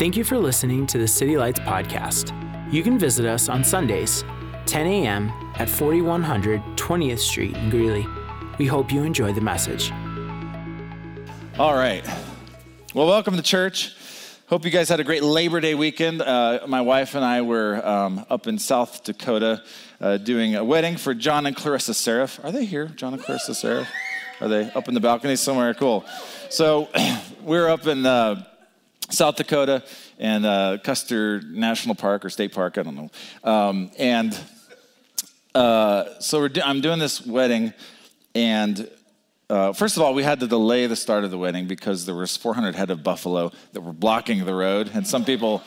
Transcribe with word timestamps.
Thank 0.00 0.16
you 0.16 0.24
for 0.24 0.38
listening 0.38 0.86
to 0.86 0.96
the 0.96 1.06
City 1.06 1.36
Lights 1.36 1.60
podcast. 1.60 2.32
You 2.72 2.82
can 2.82 2.98
visit 2.98 3.26
us 3.26 3.50
on 3.50 3.62
Sundays, 3.62 4.24
10 4.64 4.86
a.m. 4.86 5.30
at 5.56 5.68
4100 5.68 6.62
20th 6.74 7.18
Street 7.18 7.54
in 7.54 7.68
Greeley. 7.68 8.06
We 8.56 8.64
hope 8.64 8.90
you 8.90 9.02
enjoy 9.02 9.34
the 9.34 9.42
message. 9.42 9.92
All 11.58 11.74
right. 11.74 12.02
Well, 12.94 13.08
welcome 13.08 13.36
to 13.36 13.42
church. 13.42 13.94
Hope 14.46 14.64
you 14.64 14.70
guys 14.70 14.88
had 14.88 15.00
a 15.00 15.04
great 15.04 15.22
Labor 15.22 15.60
Day 15.60 15.74
weekend. 15.74 16.22
Uh, 16.22 16.60
my 16.66 16.80
wife 16.80 17.14
and 17.14 17.22
I 17.22 17.42
were 17.42 17.86
um, 17.86 18.24
up 18.30 18.46
in 18.46 18.58
South 18.58 19.04
Dakota 19.04 19.62
uh, 20.00 20.16
doing 20.16 20.56
a 20.56 20.64
wedding 20.64 20.96
for 20.96 21.12
John 21.12 21.44
and 21.44 21.54
Clarissa 21.54 21.92
Seraph. 21.92 22.42
Are 22.42 22.50
they 22.50 22.64
here, 22.64 22.86
John 22.86 23.12
and 23.12 23.22
Clarissa 23.22 23.54
Seraph? 23.54 23.88
Are 24.40 24.48
they 24.48 24.70
up 24.72 24.88
in 24.88 24.94
the 24.94 25.00
balcony 25.00 25.36
somewhere? 25.36 25.74
Cool. 25.74 26.06
So 26.48 26.88
we're 27.42 27.68
up 27.68 27.86
in 27.86 28.06
uh, 28.06 28.46
South 29.10 29.36
Dakota 29.36 29.82
and 30.18 30.46
uh, 30.46 30.78
Custer 30.82 31.42
National 31.42 31.94
Park 31.94 32.24
or 32.24 32.30
State 32.30 32.52
Park, 32.52 32.78
I 32.78 32.82
don't 32.82 32.96
know. 32.96 33.10
Um, 33.44 33.90
and 33.98 34.38
uh, 35.54 36.20
so 36.20 36.46
do- 36.48 36.62
I'm 36.64 36.80
doing 36.80 36.98
this 36.98 37.24
wedding, 37.26 37.72
and 38.34 38.88
uh, 39.48 39.72
first 39.72 39.96
of 39.96 40.02
all, 40.02 40.14
we 40.14 40.22
had 40.22 40.38
to 40.40 40.46
delay 40.46 40.86
the 40.86 40.94
start 40.94 41.24
of 41.24 41.32
the 41.32 41.38
wedding 41.38 41.66
because 41.66 42.06
there 42.06 42.14
was 42.14 42.36
400 42.36 42.76
head 42.76 42.90
of 42.90 43.02
buffalo 43.02 43.50
that 43.72 43.80
were 43.80 43.92
blocking 43.92 44.44
the 44.44 44.54
road, 44.54 44.90
and 44.94 45.06
some 45.06 45.24
people 45.24 45.62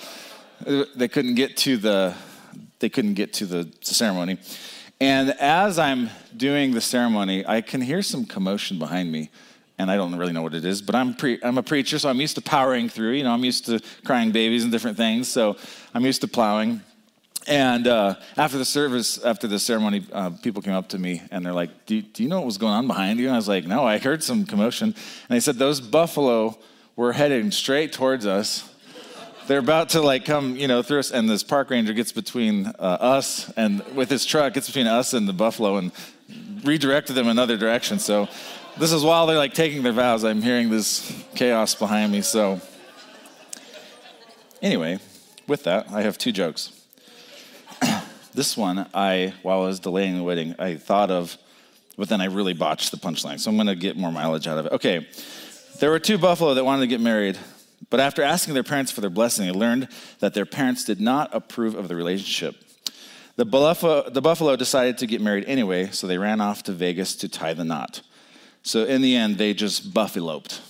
uh, 0.65 0.85
they 0.95 1.07
couldn't 1.07 1.35
get 1.35 1.57
to 1.57 1.77
the 1.77 2.15
they 2.79 2.89
couldn't 2.89 3.15
get 3.15 3.33
to 3.33 3.45
the 3.45 3.71
ceremony. 3.81 4.37
And 5.01 5.31
as 5.31 5.79
I'm 5.79 6.09
doing 6.35 6.71
the 6.71 6.81
ceremony, 6.81 7.45
I 7.45 7.61
can 7.61 7.81
hear 7.81 8.01
some 8.01 8.25
commotion 8.25 8.79
behind 8.79 9.11
me, 9.11 9.29
and 9.83 9.91
I 9.91 9.97
don't 9.97 10.15
really 10.15 10.33
know 10.33 10.41
what 10.41 10.55
it 10.55 10.65
is. 10.65 10.81
But 10.81 10.95
I'm 10.95 11.13
pre- 11.13 11.39
I'm 11.43 11.59
a 11.59 11.63
preacher, 11.63 11.99
so 11.99 12.09
I'm 12.09 12.19
used 12.19 12.35
to 12.35 12.41
powering 12.41 12.89
through. 12.89 13.11
You 13.11 13.23
know, 13.23 13.31
I'm 13.31 13.43
used 13.43 13.65
to 13.67 13.79
crying 14.03 14.31
babies 14.31 14.63
and 14.63 14.71
different 14.71 14.97
things, 14.97 15.27
so 15.27 15.57
I'm 15.93 16.05
used 16.05 16.21
to 16.21 16.27
plowing. 16.27 16.81
And 17.45 17.87
uh, 17.87 18.15
after 18.37 18.57
the 18.57 18.65
service, 18.65 19.23
after 19.23 19.47
the 19.47 19.59
ceremony, 19.59 20.05
uh, 20.13 20.31
people 20.41 20.61
came 20.61 20.73
up 20.73 20.87
to 20.89 20.97
me 20.97 21.21
and 21.29 21.45
they're 21.45 21.53
like, 21.53 21.85
do, 21.85 22.01
do 22.01 22.23
you 22.23 22.29
know 22.29 22.37
what 22.37 22.45
was 22.45 22.57
going 22.57 22.71
on 22.71 22.87
behind 22.87 23.19
you? 23.19 23.25
And 23.25 23.33
I 23.33 23.37
was 23.37 23.49
like, 23.49 23.65
No, 23.65 23.85
I 23.85 23.97
heard 23.97 24.23
some 24.23 24.45
commotion. 24.45 24.87
And 24.87 25.29
they 25.29 25.41
said, 25.41 25.57
Those 25.57 25.81
buffalo 25.81 26.57
were 26.95 27.13
heading 27.13 27.51
straight 27.51 27.91
towards 27.91 28.25
us. 28.25 28.69
They're 29.47 29.59
about 29.59 29.89
to 29.89 30.01
like 30.01 30.23
come, 30.23 30.55
you 30.55 30.69
know, 30.69 30.81
through 30.81 30.99
us, 30.99 31.11
and 31.11 31.29
this 31.29 31.43
park 31.43 31.69
ranger 31.69 31.91
gets 31.91 32.13
between 32.13 32.67
uh, 32.67 32.97
us 33.01 33.51
and 33.57 33.85
with 33.93 34.09
his 34.09 34.25
truck 34.25 34.53
gets 34.53 34.67
between 34.67 34.87
us 34.87 35.13
and 35.13 35.27
the 35.27 35.33
buffalo 35.33 35.75
and 35.75 35.91
redirected 36.63 37.15
them 37.17 37.27
another 37.27 37.57
direction. 37.57 37.99
So 37.99 38.29
this 38.77 38.91
is 38.91 39.03
while 39.03 39.27
they're 39.27 39.37
like 39.37 39.53
taking 39.53 39.83
their 39.83 39.93
vows. 39.93 40.23
I'm 40.23 40.41
hearing 40.41 40.69
this 40.69 41.23
chaos 41.35 41.75
behind 41.75 42.11
me. 42.11 42.21
So 42.21 42.59
anyway, 44.61 44.99
with 45.47 45.63
that, 45.63 45.91
I 45.91 46.01
have 46.01 46.17
two 46.17 46.31
jokes. 46.31 46.71
this 48.33 48.57
one, 48.57 48.87
I 48.93 49.33
while 49.43 49.61
I 49.61 49.65
was 49.65 49.79
delaying 49.79 50.17
the 50.17 50.23
wedding, 50.23 50.55
I 50.57 50.75
thought 50.75 51.11
of, 51.11 51.37
but 51.97 52.09
then 52.09 52.21
I 52.21 52.25
really 52.25 52.53
botched 52.53 52.91
the 52.91 52.97
punchline. 52.97 53.39
So 53.39 53.51
I'm 53.51 53.57
going 53.57 53.67
to 53.67 53.75
get 53.75 53.95
more 53.95 54.11
mileage 54.11 54.47
out 54.47 54.57
of 54.57 54.65
it. 54.65 54.71
Okay, 54.73 55.07
there 55.79 55.91
were 55.91 55.99
two 55.99 56.17
buffalo 56.17 56.53
that 56.53 56.65
wanted 56.65 56.81
to 56.81 56.87
get 56.87 57.01
married. 57.01 57.37
But 57.89 57.99
after 57.99 58.23
asking 58.23 58.53
their 58.53 58.63
parents 58.63 58.91
for 58.91 59.01
their 59.01 59.09
blessing, 59.09 59.45
they 59.45 59.51
learned 59.51 59.87
that 60.19 60.33
their 60.33 60.45
parents 60.45 60.85
did 60.85 60.99
not 60.99 61.29
approve 61.35 61.75
of 61.75 61.89
the 61.89 61.95
relationship. 61.95 62.55
The 63.35 63.45
buffalo, 63.45 64.09
the 64.09 64.21
buffalo 64.21 64.55
decided 64.55 64.97
to 64.99 65.05
get 65.05 65.21
married 65.21 65.45
anyway, 65.45 65.89
so 65.91 66.07
they 66.07 66.17
ran 66.17 66.39
off 66.39 66.63
to 66.63 66.71
Vegas 66.71 67.15
to 67.17 67.27
tie 67.27 67.53
the 67.53 67.65
knot. 67.65 68.01
So 68.63 68.85
in 68.85 69.01
the 69.01 69.15
end, 69.15 69.37
they 69.37 69.53
just 69.53 69.93
buffaloped. 69.93 70.61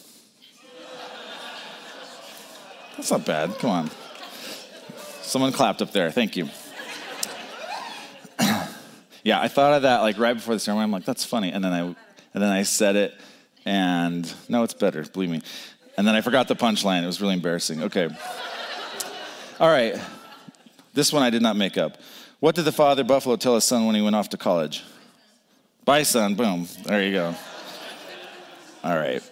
That's 2.98 3.12
not 3.12 3.26
bad. 3.26 3.58
Come 3.60 3.70
on. 3.70 3.92
Someone 5.22 5.52
clapped 5.52 5.82
up 5.82 5.92
there. 5.92 6.12
Thank 6.12 6.36
you. 6.36 6.50
yeah, 9.24 9.40
I 9.40 9.48
thought 9.48 9.74
of 9.74 9.84
that 9.84 10.02
like 10.02 10.18
right 10.18 10.34
before 10.34 10.56
the 10.56 10.60
ceremony. 10.60 10.86
I'm 10.86 10.92
like, 10.92 11.06
that's 11.06 11.24
funny. 11.24 11.52
And 11.52 11.64
then 11.64 11.72
I, 11.72 11.80
and 11.82 11.96
then 12.34 12.50
I 12.50 12.64
said 12.64 12.96
it, 12.96 13.14
and 13.66 14.32
no, 14.50 14.64
it's 14.64 14.74
better. 14.74 15.04
Believe 15.04 15.30
me. 15.30 15.42
And 15.96 16.08
then 16.08 16.16
I 16.16 16.22
forgot 16.22 16.48
the 16.48 16.56
punchline. 16.56 17.04
It 17.04 17.08
was 17.08 17.22
really 17.22 17.36
embarrassing. 17.36 17.84
Okay. 17.84 18.10
All 19.60 19.70
right. 19.70 20.00
This 20.94 21.14
one 21.14 21.22
I 21.22 21.30
did 21.30 21.42
not 21.42 21.56
make 21.56 21.78
up. 21.78 21.98
What 22.40 22.56
did 22.56 22.66
the 22.66 22.72
father 22.72 23.04
buffalo 23.04 23.36
tell 23.36 23.56
his 23.56 23.64
son 23.64 23.86
when 23.86 23.96
he 23.96 24.02
went 24.02 24.16
off 24.16 24.30
to 24.30 24.38
college? 24.38 24.84
Bye, 25.86 26.04
son. 26.04 26.36
Boom. 26.36 26.68
There 26.86 27.04
you 27.04 27.12
go. 27.12 27.36
All 28.84 28.98
right. 28.98 29.24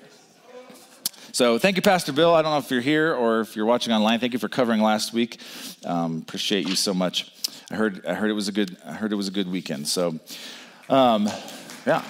So 1.33 1.57
thank 1.57 1.75
you, 1.75 1.81
Pastor 1.81 2.13
Bill. 2.13 2.33
I 2.33 2.41
don't 2.41 2.51
know 2.51 2.57
if 2.57 2.71
you're 2.71 2.79
here 2.79 3.13
or 3.13 3.41
if 3.41 3.55
you're 3.55 3.65
watching 3.65 3.91
online. 3.91 4.19
Thank 4.19 4.31
you 4.31 4.39
for 4.39 4.47
covering 4.47 4.81
last 4.81 5.11
week. 5.11 5.41
Um, 5.85 6.19
appreciate 6.19 6.69
you 6.69 6.75
so 6.75 6.93
much. 6.93 7.33
I 7.69 7.75
heard. 7.75 8.05
I 8.05 8.13
heard 8.13 8.29
it 8.29 8.33
was 8.33 8.47
a 8.47 8.53
good. 8.53 8.77
I 8.85 8.93
heard 8.93 9.11
it 9.11 9.15
was 9.15 9.27
a 9.27 9.31
good 9.31 9.51
weekend. 9.51 9.89
So, 9.89 10.19
um, 10.87 11.29
yeah. 11.85 12.01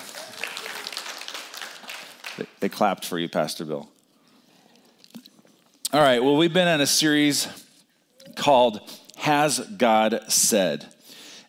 They, 2.37 2.45
they 2.59 2.69
clapped 2.69 3.05
for 3.05 3.17
you, 3.17 3.27
Pastor 3.27 3.65
Bill. 3.65 3.89
All 5.93 6.01
right, 6.01 6.23
well, 6.23 6.37
we've 6.37 6.53
been 6.53 6.67
in 6.67 6.79
a 6.79 6.87
series 6.87 7.47
called 8.35 8.79
Has 9.17 9.59
God 9.59 10.31
Said? 10.31 10.85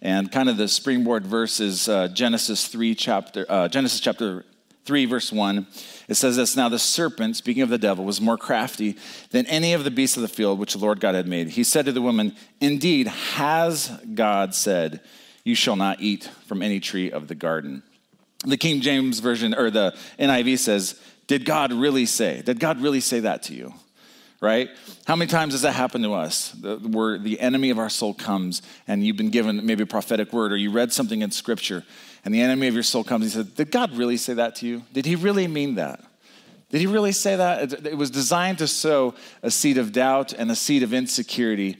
And 0.00 0.32
kind 0.32 0.48
of 0.48 0.56
the 0.56 0.66
springboard 0.66 1.24
verse 1.24 1.60
is 1.60 1.88
uh, 1.88 2.08
Genesis 2.08 2.66
3, 2.66 2.94
chapter, 2.96 3.46
uh, 3.48 3.68
Genesis 3.68 4.00
chapter 4.00 4.44
3, 4.84 5.04
verse 5.06 5.32
1. 5.32 5.66
It 6.08 6.14
says 6.14 6.36
this 6.36 6.56
Now 6.56 6.68
the 6.68 6.78
serpent, 6.78 7.36
speaking 7.36 7.62
of 7.62 7.68
the 7.68 7.78
devil, 7.78 8.04
was 8.04 8.20
more 8.20 8.36
crafty 8.36 8.96
than 9.30 9.46
any 9.46 9.72
of 9.72 9.84
the 9.84 9.90
beasts 9.90 10.16
of 10.16 10.22
the 10.22 10.28
field 10.28 10.58
which 10.58 10.72
the 10.72 10.78
Lord 10.78 11.00
God 11.00 11.14
had 11.14 11.26
made. 11.26 11.48
He 11.50 11.64
said 11.64 11.86
to 11.86 11.92
the 11.92 12.02
woman, 12.02 12.34
Indeed, 12.60 13.06
has 13.06 13.90
God 14.14 14.54
said, 14.54 15.00
You 15.44 15.54
shall 15.54 15.76
not 15.76 16.00
eat 16.00 16.24
from 16.46 16.62
any 16.62 16.80
tree 16.80 17.10
of 17.10 17.28
the 17.28 17.34
garden? 17.34 17.82
The 18.44 18.56
King 18.56 18.80
James 18.80 19.20
Version, 19.20 19.54
or 19.54 19.70
the 19.70 19.96
NIV 20.18 20.58
says, 20.58 21.00
Did 21.28 21.44
God 21.44 21.72
really 21.72 22.06
say? 22.06 22.42
Did 22.42 22.58
God 22.58 22.80
really 22.80 23.00
say 23.00 23.20
that 23.20 23.44
to 23.44 23.54
you? 23.54 23.74
right? 24.42 24.70
How 25.06 25.14
many 25.14 25.30
times 25.30 25.54
has 25.54 25.62
that 25.62 25.72
happened 25.72 26.02
to 26.02 26.14
us? 26.14 26.52
Where 26.56 27.16
the 27.16 27.38
enemy 27.38 27.70
of 27.70 27.78
our 27.78 27.88
soul 27.88 28.12
comes 28.12 28.60
and 28.88 29.06
you've 29.06 29.16
been 29.16 29.30
given 29.30 29.64
maybe 29.64 29.84
a 29.84 29.86
prophetic 29.86 30.32
word 30.32 30.52
or 30.52 30.56
you 30.56 30.72
read 30.72 30.92
something 30.92 31.22
in 31.22 31.30
scripture 31.30 31.84
and 32.24 32.34
the 32.34 32.40
enemy 32.40 32.68
of 32.68 32.74
your 32.74 32.82
soul 32.82 33.04
comes 33.04 33.34
and 33.34 33.46
said, 33.46 33.56
Did 33.56 33.70
God 33.70 33.96
really 33.96 34.16
say 34.16 34.34
that 34.34 34.56
to 34.56 34.66
you? 34.66 34.82
Did 34.92 35.06
he 35.06 35.16
really 35.16 35.48
mean 35.48 35.74
that? 35.76 36.02
Did 36.70 36.80
he 36.80 36.86
really 36.86 37.12
say 37.12 37.36
that? 37.36 37.86
It 37.86 37.98
was 37.98 38.10
designed 38.10 38.58
to 38.58 38.66
sow 38.66 39.14
a 39.42 39.50
seed 39.50 39.76
of 39.76 39.92
doubt 39.92 40.32
and 40.32 40.50
a 40.50 40.56
seed 40.56 40.82
of 40.82 40.94
insecurity 40.94 41.76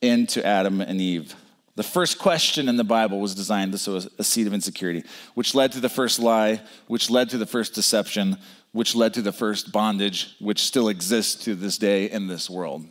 into 0.00 0.44
Adam 0.44 0.80
and 0.80 1.00
Eve. 1.00 1.34
The 1.74 1.82
first 1.82 2.18
question 2.18 2.68
in 2.68 2.76
the 2.76 2.84
Bible 2.84 3.20
was 3.20 3.34
designed 3.34 3.72
to 3.72 3.78
sow 3.78 4.00
a 4.18 4.24
seed 4.24 4.46
of 4.46 4.52
insecurity, 4.52 5.04
which 5.34 5.54
led 5.54 5.72
to 5.72 5.80
the 5.80 5.88
first 5.88 6.18
lie, 6.18 6.60
which 6.86 7.08
led 7.08 7.30
to 7.30 7.38
the 7.38 7.46
first 7.46 7.72
deception, 7.72 8.36
which 8.72 8.94
led 8.94 9.14
to 9.14 9.22
the 9.22 9.32
first 9.32 9.72
bondage, 9.72 10.34
which 10.38 10.64
still 10.64 10.88
exists 10.88 11.44
to 11.44 11.54
this 11.54 11.78
day 11.78 12.10
in 12.10 12.26
this 12.26 12.50
world. 12.50 12.84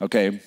Okay? 0.00 0.40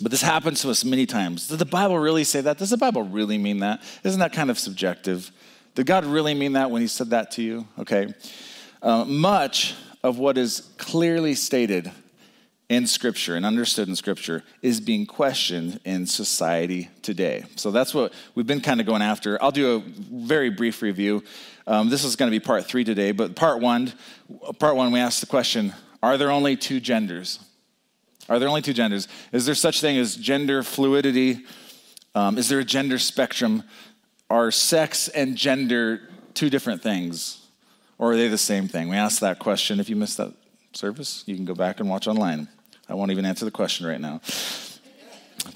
But 0.00 0.10
this 0.10 0.22
happens 0.22 0.62
to 0.62 0.70
us 0.70 0.84
many 0.84 1.06
times. 1.06 1.48
Does 1.48 1.58
the 1.58 1.64
Bible 1.64 1.98
really 1.98 2.24
say 2.24 2.40
that? 2.40 2.58
Does 2.58 2.70
the 2.70 2.76
Bible 2.76 3.02
really 3.02 3.38
mean 3.38 3.58
that? 3.58 3.82
Isn't 4.04 4.20
that 4.20 4.32
kind 4.32 4.50
of 4.50 4.58
subjective? 4.58 5.30
Did 5.74 5.86
God 5.86 6.04
really 6.04 6.34
mean 6.34 6.54
that 6.54 6.70
when 6.70 6.82
He 6.82 6.88
said 6.88 7.10
that 7.10 7.30
to 7.32 7.42
you? 7.42 7.66
Okay. 7.78 8.14
Uh, 8.80 9.04
much 9.04 9.74
of 10.02 10.18
what 10.18 10.36
is 10.38 10.72
clearly 10.76 11.34
stated 11.34 11.92
in 12.68 12.86
Scripture 12.86 13.36
and 13.36 13.44
understood 13.44 13.86
in 13.86 13.94
Scripture 13.94 14.42
is 14.62 14.80
being 14.80 15.04
questioned 15.04 15.78
in 15.84 16.06
society 16.06 16.88
today. 17.02 17.44
So 17.56 17.70
that's 17.70 17.94
what 17.94 18.12
we've 18.34 18.46
been 18.46 18.62
kind 18.62 18.80
of 18.80 18.86
going 18.86 19.02
after. 19.02 19.40
I'll 19.42 19.50
do 19.50 19.76
a 19.76 19.78
very 19.80 20.48
brief 20.48 20.80
review. 20.80 21.22
Um, 21.66 21.90
this 21.90 22.02
is 22.02 22.16
going 22.16 22.30
to 22.30 22.34
be 22.36 22.44
part 22.44 22.64
three 22.64 22.82
today, 22.82 23.12
but 23.12 23.36
part 23.36 23.60
one, 23.60 23.92
part 24.58 24.74
one, 24.74 24.90
we 24.90 25.00
asked 25.00 25.20
the 25.20 25.26
question: 25.26 25.74
Are 26.02 26.16
there 26.16 26.30
only 26.30 26.56
two 26.56 26.80
genders? 26.80 27.38
Are 28.28 28.38
there 28.38 28.48
only 28.48 28.62
two 28.62 28.72
genders? 28.72 29.08
Is 29.32 29.46
there 29.46 29.54
such 29.54 29.80
thing 29.80 29.98
as 29.98 30.16
gender 30.16 30.62
fluidity? 30.62 31.44
Um, 32.14 32.38
is 32.38 32.48
there 32.48 32.60
a 32.60 32.64
gender 32.64 32.98
spectrum? 32.98 33.64
Are 34.30 34.50
sex 34.50 35.08
and 35.08 35.36
gender 35.36 36.08
two 36.34 36.48
different 36.48 36.82
things, 36.82 37.46
or 37.98 38.12
are 38.12 38.16
they 38.16 38.28
the 38.28 38.38
same 38.38 38.68
thing? 38.68 38.88
We 38.88 38.96
asked 38.96 39.20
that 39.20 39.38
question. 39.38 39.80
If 39.80 39.90
you 39.90 39.96
missed 39.96 40.16
that 40.16 40.32
service, 40.72 41.24
you 41.26 41.36
can 41.36 41.44
go 41.44 41.54
back 41.54 41.80
and 41.80 41.88
watch 41.88 42.06
online. 42.06 42.48
I 42.88 42.94
won't 42.94 43.10
even 43.10 43.24
answer 43.24 43.44
the 43.44 43.50
question 43.50 43.86
right 43.86 44.00
now. 44.00 44.20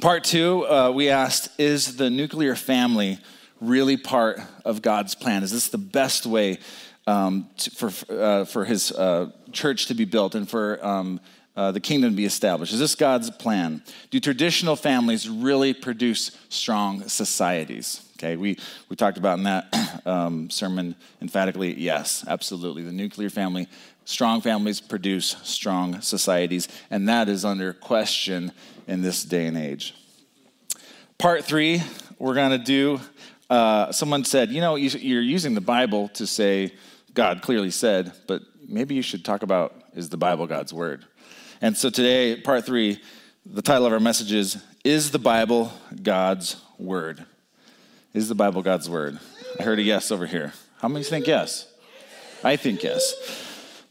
Part 0.00 0.24
two, 0.24 0.66
uh, 0.66 0.90
we 0.90 1.08
asked 1.08 1.48
Is 1.58 1.96
the 1.96 2.10
nuclear 2.10 2.54
family 2.54 3.18
really 3.60 3.96
part 3.96 4.40
of 4.64 4.82
God's 4.82 5.14
plan? 5.14 5.42
Is 5.42 5.52
this 5.52 5.68
the 5.68 5.78
best 5.78 6.26
way 6.26 6.58
um, 7.06 7.48
to, 7.58 7.70
for, 7.70 8.12
uh, 8.12 8.44
for 8.44 8.64
his 8.64 8.92
uh, 8.92 9.30
church 9.52 9.86
to 9.86 9.94
be 9.94 10.04
built 10.04 10.34
and 10.34 10.48
for 10.48 10.84
um, 10.84 11.20
uh, 11.56 11.72
the 11.72 11.80
kingdom 11.80 12.10
to 12.10 12.16
be 12.16 12.24
established? 12.24 12.72
Is 12.72 12.78
this 12.78 12.94
God's 12.94 13.30
plan? 13.30 13.82
Do 14.10 14.20
traditional 14.20 14.76
families 14.76 15.28
really 15.28 15.72
produce 15.74 16.36
strong 16.48 17.08
societies? 17.08 18.02
Okay, 18.18 18.36
we, 18.36 18.58
we 18.88 18.96
talked 18.96 19.18
about 19.18 19.38
in 19.38 19.44
that 19.44 20.02
um, 20.06 20.48
sermon 20.50 20.94
emphatically 21.20 21.74
yes, 21.78 22.24
absolutely. 22.26 22.82
The 22.82 22.92
nuclear 22.92 23.30
family 23.30 23.68
Strong 24.06 24.42
families 24.42 24.80
produce 24.80 25.34
strong 25.42 26.00
societies, 26.00 26.68
and 26.92 27.08
that 27.08 27.28
is 27.28 27.44
under 27.44 27.72
question 27.72 28.52
in 28.86 29.02
this 29.02 29.24
day 29.24 29.46
and 29.46 29.58
age. 29.58 29.96
Part 31.18 31.44
three, 31.44 31.82
we're 32.16 32.34
going 32.34 32.52
to 32.52 32.64
do. 32.64 33.00
Uh, 33.50 33.90
someone 33.90 34.24
said, 34.24 34.50
you 34.50 34.60
know, 34.60 34.76
you're 34.76 35.20
using 35.20 35.54
the 35.54 35.60
Bible 35.60 36.06
to 36.10 36.24
say 36.24 36.72
God 37.14 37.42
clearly 37.42 37.72
said, 37.72 38.12
but 38.28 38.42
maybe 38.68 38.94
you 38.94 39.02
should 39.02 39.24
talk 39.24 39.42
about 39.42 39.74
is 39.92 40.08
the 40.08 40.16
Bible 40.16 40.46
God's 40.46 40.72
word? 40.72 41.04
And 41.62 41.76
so 41.76 41.88
today, 41.88 42.36
part 42.36 42.66
three, 42.66 43.00
the 43.46 43.62
title 43.62 43.86
of 43.86 43.92
our 43.92 44.00
message 44.00 44.32
is 44.32 44.62
Is 44.84 45.10
the 45.10 45.18
Bible 45.18 45.72
God's 46.02 46.56
Word? 46.78 47.24
Is 48.12 48.28
the 48.28 48.34
Bible 48.34 48.60
God's 48.60 48.90
Word? 48.90 49.18
I 49.58 49.62
heard 49.62 49.78
a 49.78 49.82
yes 49.82 50.10
over 50.10 50.26
here. 50.26 50.52
How 50.80 50.88
many 50.88 51.04
think 51.04 51.26
yes? 51.26 51.66
I 52.44 52.56
think 52.56 52.82
yes. 52.82 53.14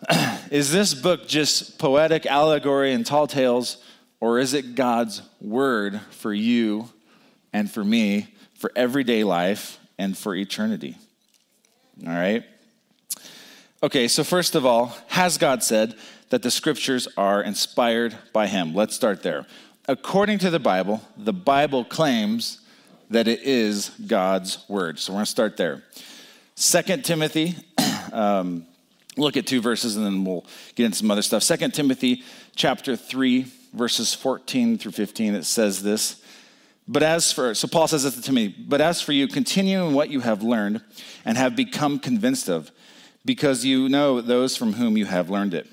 is 0.51 0.71
this 0.71 0.94
book 0.94 1.27
just 1.27 1.79
poetic 1.79 2.27
allegory 2.27 2.94
and 2.94 3.03
tall 3.03 3.25
tales, 3.25 3.77
or 4.19 4.38
is 4.38 4.53
it 4.53 4.75
God's 4.75 5.23
Word 5.41 6.00
for 6.11 6.33
you 6.33 6.89
and 7.51 7.71
for 7.71 7.83
me, 7.83 8.27
for 8.53 8.71
everyday 8.75 9.23
life 9.23 9.79
and 9.97 10.15
for 10.15 10.35
eternity? 10.35 10.97
All 12.06 12.13
right? 12.13 12.44
Okay, 13.81 14.07
so 14.07 14.23
first 14.23 14.53
of 14.53 14.68
all, 14.68 14.95
has 15.07 15.39
God 15.39 15.63
said, 15.63 15.95
that 16.35 16.41
the 16.41 16.51
scriptures 16.51 17.07
are 17.15 17.41
inspired 17.41 18.13
by 18.33 18.45
him. 18.45 18.73
Let's 18.73 18.93
start 18.93 19.23
there. 19.23 19.45
According 19.87 20.39
to 20.39 20.49
the 20.49 20.59
Bible, 20.59 20.99
the 21.15 21.31
Bible 21.31 21.85
claims 21.85 22.59
that 23.09 23.29
it 23.29 23.43
is 23.43 23.91
God's 24.05 24.67
word. 24.67 24.99
So 24.99 25.13
we're 25.13 25.19
going 25.19 25.25
to 25.27 25.31
start 25.31 25.55
there. 25.55 25.83
Second 26.55 27.05
Timothy, 27.05 27.55
um, 28.11 28.67
look 29.15 29.37
at 29.37 29.47
two 29.47 29.61
verses 29.61 29.95
and 29.95 30.05
then 30.05 30.25
we'll 30.25 30.45
get 30.75 30.87
into 30.87 30.97
some 30.97 31.09
other 31.09 31.21
stuff. 31.21 31.41
Second 31.41 31.73
Timothy 31.73 32.21
chapter 32.53 32.97
3, 32.97 33.47
verses 33.71 34.13
14 34.13 34.77
through 34.77 34.91
15, 34.91 35.35
it 35.35 35.45
says 35.45 35.83
this. 35.83 36.21
But 36.85 37.01
as 37.01 37.31
for, 37.31 37.55
so 37.55 37.69
Paul 37.69 37.87
says 37.87 38.03
this 38.03 38.13
to 38.13 38.21
Timothy, 38.21 38.53
but 38.59 38.81
as 38.81 38.99
for 38.99 39.13
you, 39.13 39.29
continue 39.29 39.85
in 39.85 39.93
what 39.93 40.09
you 40.09 40.19
have 40.19 40.43
learned 40.43 40.81
and 41.23 41.37
have 41.37 41.55
become 41.55 41.97
convinced 41.97 42.49
of, 42.49 42.71
because 43.23 43.63
you 43.63 43.87
know 43.87 44.19
those 44.19 44.57
from 44.57 44.73
whom 44.73 44.97
you 44.97 45.05
have 45.05 45.29
learned 45.29 45.53
it 45.53 45.69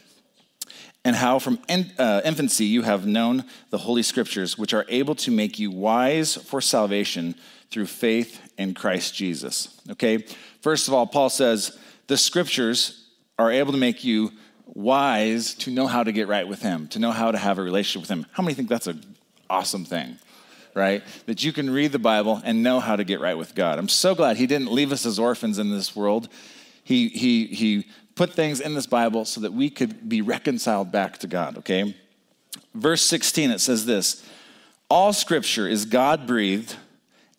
and 1.04 1.16
how 1.16 1.38
from 1.38 1.58
in, 1.69 1.93
uh, 1.99 2.20
infancy 2.25 2.64
you 2.64 2.82
have 2.82 3.06
known 3.06 3.44
the 3.70 3.78
Holy 3.78 4.02
Scriptures, 4.02 4.56
which 4.56 4.72
are 4.72 4.87
able 4.88 5.14
to 5.16 5.31
make 5.31 5.58
you 5.58 5.70
wise 5.70 6.37
for 6.37 6.60
salvation 6.60 7.34
through 7.70 7.87
faith 7.87 8.40
in 8.58 8.75
Christ 8.75 9.14
Jesus. 9.14 9.81
Okay? 9.90 10.25
First 10.60 10.88
of 10.88 10.94
all, 10.94 11.06
Paul 11.06 11.31
says 11.31 11.76
the 12.06 12.16
Scriptures 12.16 13.08
are 13.38 13.50
able 13.50 13.72
to 13.72 13.78
make 13.78 14.04
you 14.04 14.31
wise 14.66 15.54
to 15.54 15.70
know 15.70 15.87
how 15.87 16.04
to 16.04 16.12
get 16.12 16.28
right 16.28 16.46
with 16.46 16.62
Him, 16.62 16.87
to 16.88 16.99
know 16.99 17.10
how 17.10 17.32
to 17.32 17.38
have 17.38 17.58
a 17.58 17.62
relationship 17.62 18.02
with 18.02 18.10
Him. 18.10 18.26
How 18.32 18.43
many 18.43 18.55
think 18.55 18.69
that's 18.69 18.87
an 18.87 19.02
awesome 19.50 19.84
thing? 19.84 20.19
Right? 20.75 21.02
That 21.26 21.43
you 21.44 21.52
can 21.52 21.69
read 21.69 21.93
the 21.93 21.98
Bible 21.98 22.40
and 22.44 22.62
know 22.62 22.81
how 22.81 22.96
to 22.96 23.05
get 23.05 23.20
right 23.20 23.37
with 23.37 23.55
God. 23.55 23.78
I'm 23.78 23.88
so 23.88 24.14
glad 24.14 24.37
He 24.37 24.46
didn't 24.46 24.72
leave 24.72 24.93
us 24.93 25.05
as 25.05 25.19
orphans 25.19 25.58
in 25.58 25.70
this 25.70 25.96
world. 25.96 26.28
He, 26.84 27.08
he, 27.08 27.46
he 27.46 27.87
put 28.22 28.34
things 28.34 28.60
in 28.60 28.74
this 28.74 28.86
Bible 28.86 29.24
so 29.24 29.40
that 29.40 29.52
we 29.52 29.69
could 29.69 30.08
be 30.08 30.22
reconciled 30.22 30.92
back 30.92 31.19
to 31.19 31.26
God, 31.26 31.58
okay? 31.58 31.96
Verse 32.72 33.02
16, 33.02 33.50
it 33.50 33.58
says 33.58 33.84
this 33.84 34.24
All 34.88 35.12
scripture 35.12 35.66
is 35.66 35.84
God 35.86 36.24
breathed 36.24 36.76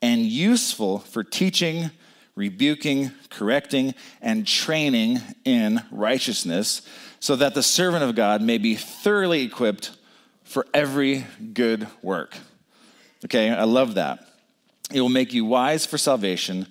and 0.01 0.23
useful 0.25 0.99
for 0.99 1.23
teaching, 1.23 1.89
rebuking, 2.35 3.11
correcting, 3.29 3.95
and 4.21 4.45
training 4.45 5.21
in 5.45 5.81
righteousness, 5.89 6.81
so 7.21 7.37
that 7.37 7.55
the 7.55 7.63
servant 7.63 8.03
of 8.03 8.13
God 8.13 8.41
may 8.41 8.57
be 8.57 8.75
thoroughly 8.75 9.41
equipped 9.43 9.95
for 10.43 10.67
every 10.73 11.25
good 11.53 11.87
work. 12.01 12.35
Okay, 13.23 13.49
I 13.49 13.63
love 13.63 13.95
that. 13.95 14.27
It 14.91 14.99
will 14.99 15.07
make 15.07 15.31
you 15.31 15.45
wise 15.45 15.85
for 15.85 15.97
salvation 15.97 16.67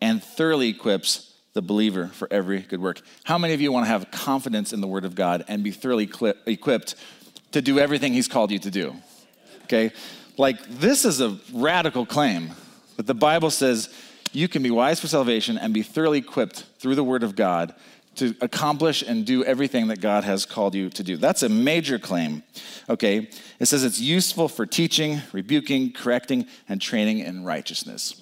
and 0.00 0.24
thoroughly 0.24 0.70
equips 0.70 1.31
the 1.54 1.62
believer 1.62 2.08
for 2.08 2.28
every 2.30 2.60
good 2.60 2.80
work. 2.80 3.00
How 3.24 3.38
many 3.38 3.54
of 3.54 3.60
you 3.60 3.72
want 3.72 3.84
to 3.84 3.88
have 3.88 4.10
confidence 4.10 4.72
in 4.72 4.80
the 4.80 4.86
Word 4.86 5.04
of 5.04 5.14
God 5.14 5.44
and 5.48 5.62
be 5.62 5.70
thoroughly 5.70 6.10
equipped 6.46 6.94
to 7.52 7.62
do 7.62 7.78
everything 7.78 8.12
He's 8.12 8.28
called 8.28 8.50
you 8.50 8.58
to 8.60 8.70
do? 8.70 8.94
Okay? 9.64 9.92
Like, 10.38 10.62
this 10.66 11.04
is 11.04 11.20
a 11.20 11.38
radical 11.52 12.06
claim 12.06 12.50
that 12.96 13.06
the 13.06 13.14
Bible 13.14 13.50
says 13.50 13.92
you 14.32 14.48
can 14.48 14.62
be 14.62 14.70
wise 14.70 14.98
for 14.98 15.08
salvation 15.08 15.58
and 15.58 15.74
be 15.74 15.82
thoroughly 15.82 16.18
equipped 16.18 16.64
through 16.78 16.94
the 16.94 17.04
Word 17.04 17.22
of 17.22 17.36
God 17.36 17.74
to 18.14 18.34
accomplish 18.40 19.02
and 19.02 19.24
do 19.24 19.42
everything 19.44 19.88
that 19.88 20.00
God 20.00 20.24
has 20.24 20.44
called 20.44 20.74
you 20.74 20.90
to 20.90 21.02
do. 21.02 21.16
That's 21.16 21.42
a 21.42 21.48
major 21.48 21.98
claim. 21.98 22.42
Okay? 22.88 23.28
It 23.58 23.66
says 23.66 23.84
it's 23.84 24.00
useful 24.00 24.48
for 24.48 24.66
teaching, 24.66 25.20
rebuking, 25.32 25.92
correcting, 25.92 26.46
and 26.68 26.80
training 26.80 27.20
in 27.20 27.44
righteousness. 27.44 28.21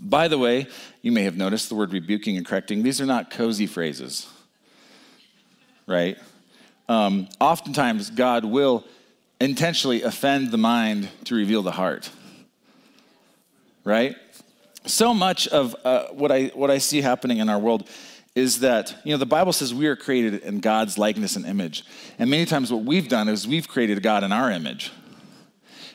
By 0.00 0.28
the 0.28 0.38
way, 0.38 0.68
you 1.02 1.10
may 1.10 1.24
have 1.24 1.36
noticed 1.36 1.68
the 1.68 1.74
word 1.74 1.92
rebuking 1.92 2.36
and 2.36 2.46
correcting. 2.46 2.82
These 2.82 3.00
are 3.00 3.06
not 3.06 3.30
cozy 3.30 3.66
phrases, 3.66 4.28
right? 5.86 6.16
Um, 6.88 7.28
oftentimes, 7.40 8.10
God 8.10 8.44
will 8.44 8.84
intentionally 9.40 10.02
offend 10.02 10.50
the 10.50 10.58
mind 10.58 11.08
to 11.24 11.34
reveal 11.34 11.62
the 11.62 11.72
heart, 11.72 12.10
right? 13.84 14.16
So 14.86 15.12
much 15.12 15.48
of 15.48 15.76
uh, 15.84 16.06
what, 16.08 16.32
I, 16.32 16.46
what 16.54 16.70
I 16.70 16.78
see 16.78 17.00
happening 17.00 17.38
in 17.38 17.48
our 17.48 17.58
world 17.58 17.88
is 18.34 18.60
that, 18.60 18.94
you 19.04 19.12
know, 19.12 19.18
the 19.18 19.26
Bible 19.26 19.52
says 19.52 19.74
we 19.74 19.86
are 19.86 19.96
created 19.96 20.42
in 20.42 20.60
God's 20.60 20.96
likeness 20.96 21.34
and 21.34 21.44
image. 21.44 21.84
And 22.18 22.30
many 22.30 22.46
times 22.46 22.72
what 22.72 22.84
we've 22.84 23.08
done 23.08 23.28
is 23.28 23.48
we've 23.48 23.68
created 23.68 24.02
God 24.02 24.22
in 24.22 24.32
our 24.32 24.50
image. 24.50 24.92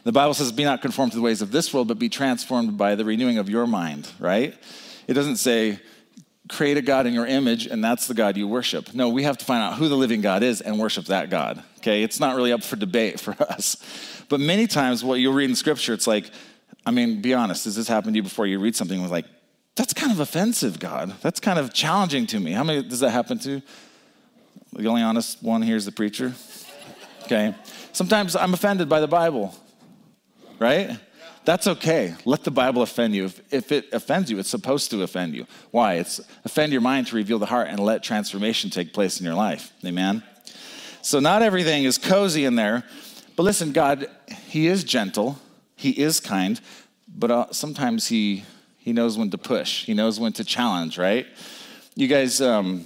The 0.03 0.11
Bible 0.11 0.33
says, 0.33 0.51
Be 0.51 0.63
not 0.63 0.81
conformed 0.81 1.13
to 1.13 1.17
the 1.17 1.23
ways 1.23 1.41
of 1.41 1.51
this 1.51 1.73
world, 1.73 1.87
but 1.87 1.99
be 1.99 2.09
transformed 2.09 2.77
by 2.77 2.95
the 2.95 3.05
renewing 3.05 3.37
of 3.37 3.49
your 3.49 3.67
mind, 3.67 4.09
right? 4.19 4.53
It 5.07 5.13
doesn't 5.13 5.37
say, 5.37 5.79
create 6.49 6.77
a 6.77 6.81
God 6.81 7.07
in 7.07 7.13
your 7.13 7.25
image 7.25 7.67
and 7.67 7.83
that's 7.83 8.07
the 8.07 8.13
God 8.13 8.35
you 8.35 8.47
worship. 8.47 8.93
No, 8.93 9.09
we 9.09 9.23
have 9.23 9.37
to 9.37 9.45
find 9.45 9.63
out 9.63 9.77
who 9.77 9.87
the 9.87 9.95
living 9.95 10.21
God 10.21 10.43
is 10.43 10.61
and 10.61 10.77
worship 10.77 11.05
that 11.05 11.29
God. 11.29 11.63
Okay, 11.77 12.03
it's 12.03 12.19
not 12.19 12.35
really 12.35 12.51
up 12.51 12.63
for 12.63 12.75
debate 12.75 13.19
for 13.19 13.31
us. 13.43 13.77
But 14.29 14.39
many 14.39 14.67
times, 14.67 15.03
what 15.03 15.15
you'll 15.15 15.33
read 15.33 15.49
in 15.49 15.55
scripture, 15.55 15.93
it's 15.93 16.07
like, 16.07 16.29
I 16.85 16.91
mean, 16.91 17.21
be 17.21 17.33
honest, 17.33 17.65
does 17.65 17.75
this 17.75 17.87
happen 17.87 18.13
to 18.13 18.17
you 18.17 18.23
before 18.23 18.45
you 18.45 18.59
read 18.59 18.75
something? 18.75 19.01
Was 19.01 19.11
like, 19.11 19.25
that's 19.75 19.93
kind 19.93 20.11
of 20.11 20.19
offensive, 20.19 20.79
God. 20.79 21.13
That's 21.21 21.39
kind 21.39 21.57
of 21.57 21.73
challenging 21.73 22.27
to 22.27 22.39
me. 22.39 22.51
How 22.51 22.63
many 22.63 22.83
does 22.83 22.99
that 22.99 23.11
happen 23.11 23.39
to? 23.39 23.61
The 24.73 24.87
only 24.87 25.01
honest 25.01 25.41
one 25.41 25.61
here 25.61 25.75
is 25.75 25.85
the 25.85 25.91
preacher. 25.91 26.33
Okay. 27.23 27.55
Sometimes 27.91 28.35
I'm 28.35 28.53
offended 28.53 28.89
by 28.89 28.99
the 28.99 29.07
Bible 29.07 29.55
right? 30.59 30.99
That's 31.45 31.67
okay. 31.67 32.15
Let 32.25 32.43
the 32.43 32.51
Bible 32.51 32.81
offend 32.81 33.15
you. 33.15 33.25
If, 33.25 33.53
if, 33.53 33.71
it 33.71 33.91
offends 33.91 34.31
you, 34.31 34.39
it's 34.39 34.49
supposed 34.49 34.91
to 34.91 35.03
offend 35.03 35.35
you. 35.35 35.45
Why? 35.71 35.95
It's 35.95 36.21
offend 36.45 36.71
your 36.71 36.81
mind 36.81 37.07
to 37.07 37.15
reveal 37.15 37.39
the 37.39 37.45
heart 37.45 37.67
and 37.67 37.79
let 37.79 38.01
transformation 38.01 38.69
take 38.69 38.93
place 38.93 39.19
in 39.19 39.25
your 39.25 39.35
life. 39.35 39.73
Amen? 39.85 40.23
So, 41.01 41.19
not 41.19 41.41
everything 41.41 41.83
is 41.83 41.97
cozy 41.97 42.45
in 42.45 42.55
there. 42.55 42.83
But 43.35 43.43
listen, 43.43 43.73
God, 43.73 44.07
He 44.47 44.67
is 44.67 44.83
gentle, 44.83 45.39
He 45.75 45.89
is 45.89 46.19
kind, 46.19 46.61
but 47.07 47.31
uh, 47.31 47.45
sometimes 47.51 48.07
He, 48.07 48.43
he 48.77 48.93
knows 48.93 49.17
when 49.17 49.29
to 49.31 49.37
push, 49.37 49.85
He 49.85 49.93
knows 49.93 50.19
when 50.19 50.33
to 50.33 50.43
challenge, 50.43 50.97
right? 50.97 51.25
You 51.95 52.07
guys 52.07 52.41
um, 52.41 52.85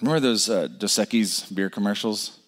remember 0.00 0.20
those 0.20 0.50
uh, 0.50 0.68
Dos 0.68 0.98
Equis 0.98 1.54
beer 1.54 1.70
commercials? 1.70 2.38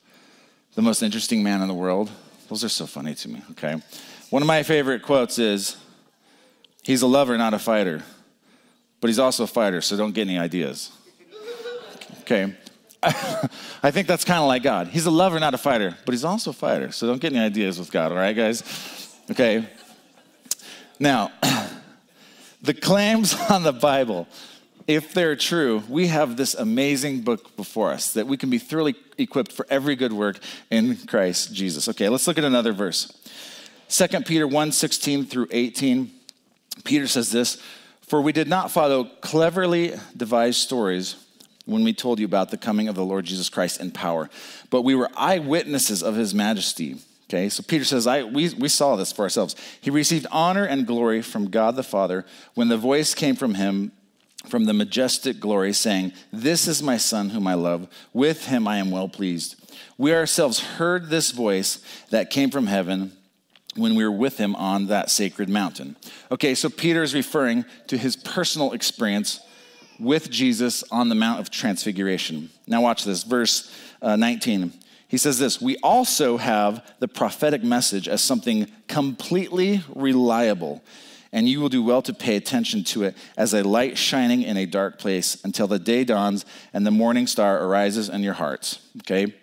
The 0.74 0.82
most 0.82 1.02
interesting 1.02 1.42
man 1.42 1.62
in 1.62 1.68
the 1.68 1.74
world? 1.74 2.10
Those 2.48 2.64
are 2.64 2.68
so 2.68 2.86
funny 2.86 3.14
to 3.16 3.28
me, 3.28 3.42
okay? 3.52 3.80
One 4.30 4.42
of 4.42 4.46
my 4.46 4.62
favorite 4.62 5.02
quotes 5.02 5.38
is 5.38 5.76
He's 6.88 7.02
a 7.02 7.06
lover, 7.06 7.36
not 7.36 7.52
a 7.52 7.58
fighter, 7.58 8.02
but 9.02 9.08
he's 9.08 9.18
also 9.18 9.44
a 9.44 9.46
fighter, 9.46 9.82
so 9.82 9.94
don't 9.94 10.12
get 10.12 10.22
any 10.26 10.38
ideas. 10.38 10.90
Okay. 12.22 12.54
I 13.02 13.90
think 13.90 14.08
that's 14.08 14.24
kind 14.24 14.40
of 14.40 14.48
like 14.48 14.62
God. 14.62 14.88
He's 14.88 15.04
a 15.04 15.10
lover, 15.10 15.38
not 15.38 15.52
a 15.52 15.58
fighter, 15.58 15.94
but 16.06 16.12
he's 16.12 16.24
also 16.24 16.48
a 16.48 16.54
fighter, 16.54 16.90
so 16.90 17.06
don't 17.06 17.20
get 17.20 17.34
any 17.34 17.44
ideas 17.44 17.78
with 17.78 17.92
God, 17.92 18.10
all 18.10 18.16
right, 18.16 18.34
guys? 18.34 18.62
Okay. 19.30 19.68
Now, 20.98 21.30
the 22.62 22.72
claims 22.72 23.34
on 23.50 23.64
the 23.64 23.72
Bible, 23.74 24.26
if 24.86 25.12
they're 25.12 25.36
true, 25.36 25.82
we 25.90 26.06
have 26.06 26.38
this 26.38 26.54
amazing 26.54 27.20
book 27.20 27.54
before 27.54 27.90
us 27.92 28.14
that 28.14 28.26
we 28.26 28.38
can 28.38 28.48
be 28.48 28.58
thoroughly 28.58 28.94
equipped 29.18 29.52
for 29.52 29.66
every 29.68 29.94
good 29.94 30.14
work 30.14 30.38
in 30.70 30.96
Christ 30.96 31.52
Jesus. 31.52 31.86
Okay, 31.90 32.08
let's 32.08 32.26
look 32.26 32.38
at 32.38 32.44
another 32.44 32.72
verse. 32.72 33.12
2 33.88 34.06
Peter 34.26 34.46
1 34.46 34.72
16 34.72 35.26
through 35.26 35.48
18, 35.50 36.10
Peter 36.84 37.06
says 37.06 37.30
this 37.30 37.60
For 38.02 38.20
we 38.20 38.32
did 38.32 38.48
not 38.48 38.70
follow 38.70 39.04
cleverly 39.04 39.94
devised 40.16 40.60
stories 40.60 41.16
when 41.64 41.84
we 41.84 41.92
told 41.92 42.18
you 42.18 42.26
about 42.26 42.50
the 42.50 42.56
coming 42.56 42.88
of 42.88 42.94
the 42.94 43.04
Lord 43.04 43.24
Jesus 43.24 43.48
Christ 43.48 43.80
in 43.80 43.90
power, 43.90 44.30
but 44.70 44.82
we 44.82 44.94
were 44.94 45.10
eyewitnesses 45.16 46.02
of 46.02 46.16
his 46.16 46.34
majesty. 46.34 46.96
Okay, 47.30 47.50
so 47.50 47.62
Peter 47.62 47.84
says, 47.84 48.06
I, 48.06 48.22
we, 48.22 48.48
we 48.54 48.70
saw 48.70 48.96
this 48.96 49.12
for 49.12 49.20
ourselves. 49.22 49.54
He 49.82 49.90
received 49.90 50.26
honor 50.32 50.64
and 50.64 50.86
glory 50.86 51.20
from 51.20 51.50
God 51.50 51.76
the 51.76 51.82
Father 51.82 52.24
when 52.54 52.68
the 52.68 52.78
voice 52.78 53.14
came 53.14 53.36
from 53.36 53.54
him 53.54 53.92
from 54.48 54.64
the 54.64 54.72
majestic 54.72 55.38
glory, 55.38 55.74
saying, 55.74 56.12
This 56.32 56.66
is 56.66 56.82
my 56.82 56.96
Son 56.96 57.30
whom 57.30 57.46
I 57.46 57.52
love. 57.52 57.86
With 58.14 58.46
him 58.46 58.66
I 58.66 58.78
am 58.78 58.90
well 58.90 59.10
pleased. 59.10 59.56
We 59.98 60.14
ourselves 60.14 60.60
heard 60.60 61.10
this 61.10 61.32
voice 61.32 61.82
that 62.08 62.30
came 62.30 62.50
from 62.50 62.66
heaven 62.66 63.12
when 63.78 63.94
we 63.94 64.04
were 64.04 64.12
with 64.12 64.38
him 64.38 64.54
on 64.56 64.86
that 64.86 65.10
sacred 65.10 65.48
mountain. 65.48 65.96
Okay, 66.30 66.54
so 66.54 66.68
Peter 66.68 67.02
is 67.02 67.14
referring 67.14 67.64
to 67.86 67.96
his 67.96 68.16
personal 68.16 68.72
experience 68.72 69.40
with 69.98 70.30
Jesus 70.30 70.84
on 70.90 71.08
the 71.08 71.14
Mount 71.14 71.40
of 71.40 71.50
Transfiguration. 71.50 72.50
Now, 72.66 72.82
watch 72.82 73.04
this, 73.04 73.24
verse 73.24 73.74
uh, 74.00 74.16
19. 74.16 74.72
He 75.08 75.16
says 75.16 75.38
this 75.38 75.60
We 75.60 75.76
also 75.78 76.36
have 76.36 76.84
the 76.98 77.08
prophetic 77.08 77.64
message 77.64 78.08
as 78.08 78.22
something 78.22 78.70
completely 78.86 79.82
reliable, 79.94 80.82
and 81.32 81.48
you 81.48 81.60
will 81.60 81.68
do 81.68 81.82
well 81.82 82.02
to 82.02 82.12
pay 82.12 82.36
attention 82.36 82.84
to 82.84 83.04
it 83.04 83.16
as 83.36 83.54
a 83.54 83.62
light 83.62 83.98
shining 83.98 84.42
in 84.42 84.56
a 84.56 84.66
dark 84.66 84.98
place 84.98 85.42
until 85.44 85.66
the 85.66 85.78
day 85.78 86.04
dawns 86.04 86.44
and 86.72 86.86
the 86.86 86.90
morning 86.90 87.26
star 87.26 87.64
arises 87.64 88.08
in 88.08 88.22
your 88.22 88.34
hearts. 88.34 88.78
Okay? 88.98 89.34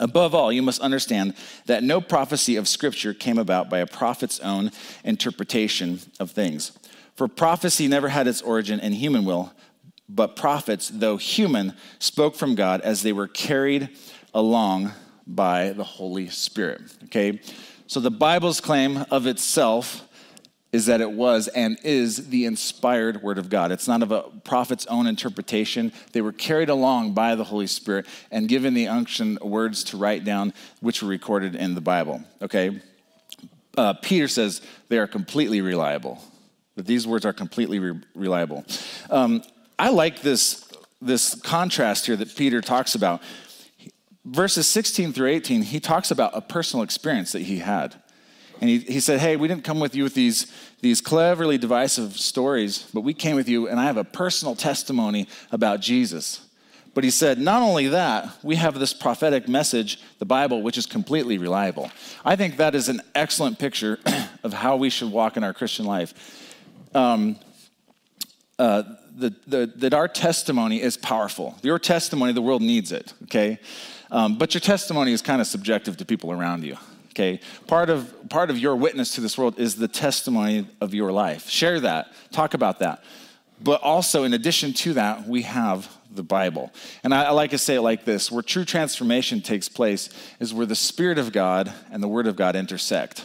Above 0.00 0.34
all, 0.34 0.50
you 0.50 0.62
must 0.62 0.80
understand 0.80 1.34
that 1.66 1.84
no 1.84 2.00
prophecy 2.00 2.56
of 2.56 2.66
Scripture 2.66 3.14
came 3.14 3.38
about 3.38 3.70
by 3.70 3.78
a 3.78 3.86
prophet's 3.86 4.40
own 4.40 4.72
interpretation 5.04 6.00
of 6.18 6.30
things. 6.30 6.72
For 7.14 7.28
prophecy 7.28 7.86
never 7.86 8.08
had 8.08 8.26
its 8.26 8.40
origin 8.42 8.80
in 8.80 8.94
human 8.94 9.24
will, 9.24 9.52
but 10.08 10.34
prophets, 10.34 10.90
though 10.92 11.18
human, 11.18 11.74
spoke 11.98 12.34
from 12.34 12.54
God 12.54 12.80
as 12.80 13.02
they 13.02 13.12
were 13.12 13.28
carried 13.28 13.90
along 14.34 14.92
by 15.26 15.70
the 15.70 15.84
Holy 15.84 16.28
Spirit. 16.28 16.82
Okay? 17.04 17.40
So 17.86 18.00
the 18.00 18.10
Bible's 18.10 18.60
claim 18.60 19.04
of 19.10 19.26
itself 19.26 20.08
is 20.72 20.86
that 20.86 21.00
it 21.00 21.10
was 21.10 21.48
and 21.48 21.78
is 21.82 22.28
the 22.28 22.44
inspired 22.44 23.22
word 23.22 23.38
of 23.38 23.48
God. 23.48 23.72
It's 23.72 23.88
not 23.88 24.02
of 24.02 24.12
a 24.12 24.22
prophet's 24.44 24.86
own 24.86 25.06
interpretation. 25.06 25.92
They 26.12 26.20
were 26.20 26.32
carried 26.32 26.68
along 26.68 27.12
by 27.12 27.34
the 27.34 27.44
Holy 27.44 27.66
Spirit 27.66 28.06
and 28.30 28.48
given 28.48 28.74
the 28.74 28.86
unction 28.86 29.38
words 29.42 29.82
to 29.84 29.96
write 29.96 30.24
down, 30.24 30.52
which 30.80 31.02
were 31.02 31.08
recorded 31.08 31.56
in 31.56 31.74
the 31.74 31.80
Bible. 31.80 32.22
Okay? 32.40 32.80
Uh, 33.76 33.94
Peter 33.94 34.28
says 34.28 34.62
they 34.88 34.98
are 34.98 35.06
completely 35.06 35.60
reliable, 35.60 36.22
that 36.76 36.86
these 36.86 37.06
words 37.06 37.24
are 37.24 37.32
completely 37.32 37.78
re- 37.78 38.00
reliable. 38.14 38.64
Um, 39.08 39.42
I 39.78 39.90
like 39.90 40.22
this, 40.22 40.68
this 41.00 41.34
contrast 41.34 42.06
here 42.06 42.16
that 42.16 42.36
Peter 42.36 42.60
talks 42.60 42.94
about. 42.94 43.22
Verses 44.24 44.66
16 44.68 45.12
through 45.12 45.28
18, 45.28 45.62
he 45.62 45.80
talks 45.80 46.10
about 46.10 46.36
a 46.36 46.40
personal 46.40 46.84
experience 46.84 47.32
that 47.32 47.42
he 47.42 47.58
had. 47.58 47.99
And 48.60 48.68
he, 48.68 48.78
he 48.78 49.00
said, 49.00 49.20
Hey, 49.20 49.36
we 49.36 49.48
didn't 49.48 49.64
come 49.64 49.80
with 49.80 49.94
you 49.94 50.02
with 50.02 50.14
these, 50.14 50.52
these 50.80 51.00
cleverly 51.00 51.58
divisive 51.58 52.16
stories, 52.16 52.88
but 52.92 53.00
we 53.00 53.14
came 53.14 53.36
with 53.36 53.48
you, 53.48 53.68
and 53.68 53.80
I 53.80 53.84
have 53.84 53.96
a 53.96 54.04
personal 54.04 54.54
testimony 54.54 55.28
about 55.50 55.80
Jesus. 55.80 56.46
But 56.92 57.04
he 57.04 57.10
said, 57.10 57.38
Not 57.38 57.62
only 57.62 57.88
that, 57.88 58.28
we 58.42 58.56
have 58.56 58.78
this 58.78 58.92
prophetic 58.92 59.48
message, 59.48 60.00
the 60.18 60.26
Bible, 60.26 60.62
which 60.62 60.76
is 60.76 60.86
completely 60.86 61.38
reliable. 61.38 61.90
I 62.24 62.36
think 62.36 62.58
that 62.58 62.74
is 62.74 62.88
an 62.88 63.00
excellent 63.14 63.58
picture 63.58 63.98
of 64.44 64.52
how 64.52 64.76
we 64.76 64.90
should 64.90 65.10
walk 65.10 65.36
in 65.36 65.44
our 65.44 65.54
Christian 65.54 65.86
life. 65.86 66.14
Um, 66.94 67.38
uh, 68.58 68.82
the, 69.16 69.34
the, 69.46 69.72
that 69.76 69.94
our 69.94 70.08
testimony 70.08 70.82
is 70.82 70.96
powerful. 70.96 71.56
Your 71.62 71.78
testimony, 71.78 72.32
the 72.32 72.42
world 72.42 72.62
needs 72.62 72.92
it, 72.92 73.14
okay? 73.24 73.58
Um, 74.10 74.36
but 74.36 74.54
your 74.54 74.60
testimony 74.60 75.12
is 75.12 75.22
kind 75.22 75.40
of 75.40 75.46
subjective 75.46 75.96
to 75.98 76.04
people 76.04 76.30
around 76.32 76.64
you 76.64 76.76
okay 77.10 77.40
part 77.66 77.90
of 77.90 78.14
part 78.28 78.50
of 78.50 78.58
your 78.58 78.76
witness 78.76 79.14
to 79.14 79.20
this 79.20 79.36
world 79.36 79.58
is 79.58 79.76
the 79.76 79.88
testimony 79.88 80.66
of 80.80 80.94
your 80.94 81.12
life. 81.12 81.48
Share 81.48 81.80
that 81.80 82.12
talk 82.30 82.54
about 82.54 82.78
that. 82.80 83.02
But 83.62 83.82
also 83.82 84.24
in 84.24 84.32
addition 84.32 84.72
to 84.72 84.94
that 84.94 85.26
we 85.26 85.42
have 85.42 85.88
the 86.10 86.22
bible. 86.22 86.72
And 87.04 87.14
I, 87.14 87.24
I, 87.24 87.30
like 87.30 87.50
to 87.50 87.58
say 87.58 87.76
it 87.76 87.82
like 87.82 88.04
this 88.04 88.30
where 88.30 88.42
true 88.42 88.64
transformation 88.64 89.40
takes 89.42 89.68
place 89.68 90.08
is 90.40 90.52
where 90.52 90.66
the 90.66 90.74
spirit 90.74 91.18
of 91.18 91.32
god 91.32 91.72
and 91.90 92.02
the 92.02 92.08
word 92.08 92.26
of 92.26 92.36
god 92.36 92.56
intersect 92.56 93.24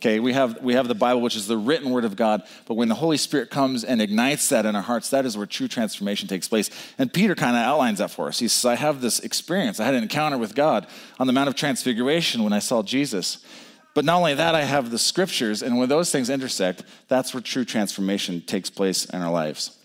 Okay, 0.00 0.18
we 0.18 0.32
have, 0.32 0.62
we 0.62 0.72
have 0.72 0.88
the 0.88 0.94
Bible, 0.94 1.20
which 1.20 1.36
is 1.36 1.46
the 1.46 1.58
written 1.58 1.90
word 1.90 2.06
of 2.06 2.16
God, 2.16 2.42
but 2.64 2.72
when 2.72 2.88
the 2.88 2.94
Holy 2.94 3.18
Spirit 3.18 3.50
comes 3.50 3.84
and 3.84 4.00
ignites 4.00 4.48
that 4.48 4.64
in 4.64 4.74
our 4.74 4.80
hearts, 4.80 5.10
that 5.10 5.26
is 5.26 5.36
where 5.36 5.44
true 5.44 5.68
transformation 5.68 6.26
takes 6.26 6.48
place. 6.48 6.70
And 6.96 7.12
Peter 7.12 7.34
kind 7.34 7.54
of 7.54 7.62
outlines 7.62 7.98
that 7.98 8.10
for 8.10 8.26
us. 8.26 8.38
He 8.38 8.48
says, 8.48 8.64
I 8.64 8.76
have 8.76 9.02
this 9.02 9.20
experience. 9.20 9.78
I 9.78 9.84
had 9.84 9.92
an 9.92 10.02
encounter 10.02 10.38
with 10.38 10.54
God 10.54 10.86
on 11.18 11.26
the 11.26 11.34
Mount 11.34 11.50
of 11.50 11.54
Transfiguration 11.54 12.42
when 12.42 12.54
I 12.54 12.60
saw 12.60 12.82
Jesus. 12.82 13.44
But 13.92 14.06
not 14.06 14.16
only 14.16 14.32
that, 14.32 14.54
I 14.54 14.62
have 14.62 14.90
the 14.90 14.98
scriptures, 14.98 15.62
and 15.62 15.76
when 15.76 15.90
those 15.90 16.10
things 16.10 16.30
intersect, 16.30 16.82
that's 17.08 17.34
where 17.34 17.42
true 17.42 17.66
transformation 17.66 18.40
takes 18.40 18.70
place 18.70 19.04
in 19.04 19.20
our 19.20 19.30
lives. 19.30 19.76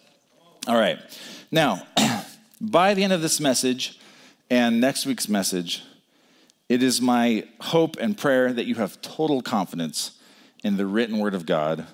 All 0.65 0.77
right. 0.77 0.97
Now, 1.51 1.85
by 2.61 2.93
the 2.93 3.03
end 3.03 3.11
of 3.11 3.21
this 3.21 3.41
message 3.41 3.99
and 4.49 4.79
next 4.79 5.05
week's 5.05 5.27
message, 5.27 5.83
it 6.67 6.81
is 6.81 7.01
my 7.01 7.47
hope 7.61 7.97
and 7.99 8.17
prayer 8.17 8.51
that 8.51 8.65
you 8.65 8.75
have 8.75 9.01
total 9.01 9.41
confidence 9.41 10.19
in 10.63 10.77
the 10.77 10.85
written 10.85 11.19
word 11.19 11.35
of 11.35 11.45
God 11.45 11.85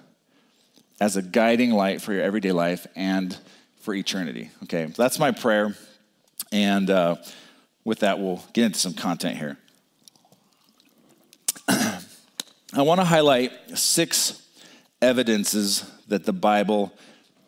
as 0.99 1.17
a 1.17 1.21
guiding 1.21 1.71
light 1.71 2.01
for 2.01 2.13
your 2.13 2.21
everyday 2.21 2.51
life 2.51 2.87
and 2.95 3.37
for 3.81 3.93
eternity. 3.93 4.49
Okay, 4.63 4.85
that's 4.85 5.19
my 5.19 5.31
prayer. 5.31 5.75
And 6.51 6.89
uh, 6.89 7.15
with 7.83 7.99
that, 7.99 8.19
we'll 8.19 8.43
get 8.53 8.65
into 8.65 8.79
some 8.79 8.93
content 8.93 9.37
here. 9.37 9.57
I 11.67 12.81
want 12.83 13.01
to 13.01 13.05
highlight 13.05 13.51
six 13.77 14.41
evidences 15.01 15.89
that 16.07 16.25
the 16.25 16.33
Bible 16.33 16.93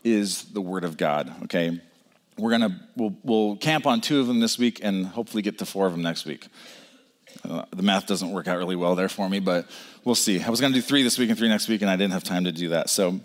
is 0.03 0.43
the 0.45 0.61
Word 0.61 0.83
of 0.83 0.97
God. 0.97 1.33
Okay, 1.43 1.79
we're 2.37 2.51
gonna 2.51 2.89
we'll, 2.97 3.15
we'll 3.23 3.55
camp 3.57 3.85
on 3.85 4.01
two 4.01 4.19
of 4.19 4.27
them 4.27 4.39
this 4.39 4.57
week 4.57 4.79
and 4.83 5.05
hopefully 5.05 5.43
get 5.43 5.59
to 5.59 5.65
four 5.65 5.85
of 5.85 5.93
them 5.93 6.01
next 6.01 6.25
week. 6.25 6.47
The 7.43 7.83
math 7.83 8.07
doesn't 8.07 8.31
work 8.31 8.47
out 8.47 8.57
really 8.57 8.75
well 8.75 8.95
there 8.95 9.09
for 9.09 9.27
me, 9.29 9.39
but 9.39 9.69
we'll 10.03 10.15
see. 10.15 10.41
I 10.41 10.49
was 10.49 10.61
going 10.61 10.71
to 10.73 10.77
do 10.77 10.81
three 10.81 11.03
this 11.03 11.17
week 11.17 11.29
and 11.29 11.37
three 11.37 11.49
next 11.49 11.67
week, 11.67 11.81
and 11.81 11.91
I 11.91 11.95
didn't 11.95 12.13
have 12.13 12.23
time 12.23 12.45
to 12.45 12.51
do 12.51 12.69
that. 12.69 12.89
So 12.89 13.19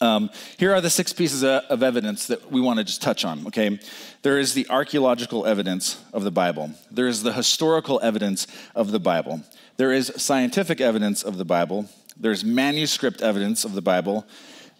um, 0.00 0.30
here 0.56 0.72
are 0.72 0.80
the 0.80 0.88
six 0.88 1.12
pieces 1.12 1.44
of 1.44 1.82
evidence 1.82 2.28
that 2.28 2.50
we 2.50 2.60
want 2.60 2.78
to 2.78 2.84
just 2.84 3.02
touch 3.02 3.24
on, 3.24 3.46
okay? 3.48 3.78
There 4.22 4.38
is 4.38 4.54
the 4.54 4.66
archaeological 4.70 5.44
evidence 5.44 6.02
of 6.14 6.24
the 6.24 6.30
Bible, 6.30 6.70
there 6.90 7.06
is 7.06 7.22
the 7.22 7.32
historical 7.32 8.00
evidence 8.02 8.46
of 8.74 8.92
the 8.92 9.00
Bible, 9.00 9.42
there 9.76 9.92
is 9.92 10.12
scientific 10.16 10.80
evidence 10.80 11.22
of 11.22 11.36
the 11.36 11.44
Bible, 11.44 11.86
there's 12.16 12.44
manuscript 12.44 13.20
evidence 13.20 13.64
of 13.64 13.74
the 13.74 13.82
Bible, 13.82 14.26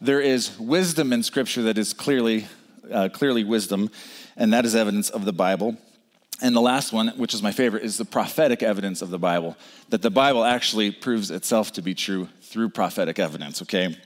there 0.00 0.20
is 0.20 0.58
wisdom 0.58 1.12
in 1.12 1.22
Scripture 1.22 1.62
that 1.62 1.76
is 1.76 1.92
clearly, 1.92 2.46
uh, 2.90 3.10
clearly 3.12 3.44
wisdom, 3.44 3.90
and 4.38 4.54
that 4.54 4.64
is 4.64 4.74
evidence 4.74 5.10
of 5.10 5.26
the 5.26 5.34
Bible. 5.34 5.76
And 6.42 6.56
the 6.56 6.60
last 6.60 6.92
one, 6.92 7.08
which 7.08 7.34
is 7.34 7.42
my 7.42 7.52
favorite, 7.52 7.84
is 7.84 7.98
the 7.98 8.04
prophetic 8.04 8.62
evidence 8.62 9.02
of 9.02 9.10
the 9.10 9.18
Bible, 9.18 9.56
that 9.90 10.02
the 10.02 10.10
Bible 10.10 10.44
actually 10.44 10.90
proves 10.90 11.30
itself 11.30 11.72
to 11.72 11.82
be 11.82 11.94
true 11.94 12.28
through 12.40 12.70
prophetic 12.70 13.18
evidence, 13.18 13.60
okay? 13.62 13.96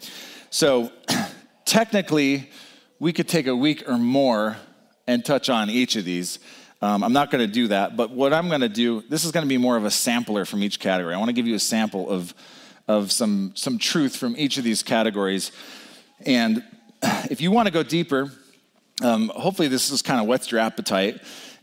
So 0.51 0.91
technically, 1.65 2.51
we 2.99 3.13
could 3.13 3.29
take 3.29 3.47
a 3.47 3.55
week 3.55 3.89
or 3.89 3.99
more 3.99 4.57
and 5.07 5.25
touch 5.25 5.49
on 5.49 5.71
each 5.71 5.97
of 5.97 6.05
these. 6.05 6.39
Um, 6.83 7.05
I'm 7.05 7.13
not 7.13 7.31
going 7.31 7.47
to 7.47 7.53
do 7.53 7.69
that, 7.69 7.97
but 7.97 8.11
what 8.11 8.33
I'm 8.33 8.49
going 8.49 8.61
to 8.61 8.69
do, 8.69 9.03
this 9.09 9.25
is 9.25 9.33
going 9.33 9.45
to 9.45 9.49
be 9.49 9.59
more 9.59 9.77
of 9.77 9.85
a 9.85 9.91
sampler 9.91 10.45
from 10.45 10.63
each 10.63 10.81
category. 10.81 11.15
I 11.15 11.19
want 11.19 11.29
to 11.29 11.35
give 11.35 11.47
you 11.47 11.55
a 11.55 11.61
sample 11.61 12.11
of, 12.11 12.35
of 12.89 13.13
some, 13.13 13.53
some 13.55 13.79
truth 13.79 14.17
from 14.17 14.35
each 14.37 14.59
of 14.59 14.65
these 14.65 14.83
categories. 14.83 15.53
And 16.27 16.65
if 17.31 17.41
you 17.41 17.51
want 17.51 17.67
to 17.67 17.73
go 17.73 17.83
deeper, 17.83 18.31
um, 19.03 19.31
hopefully 19.35 19.69
this 19.69 19.91
is 19.91 20.03
kind 20.03 20.21
of 20.21 20.27
whets 20.27 20.51
your 20.51 20.61
appetite. 20.61 21.21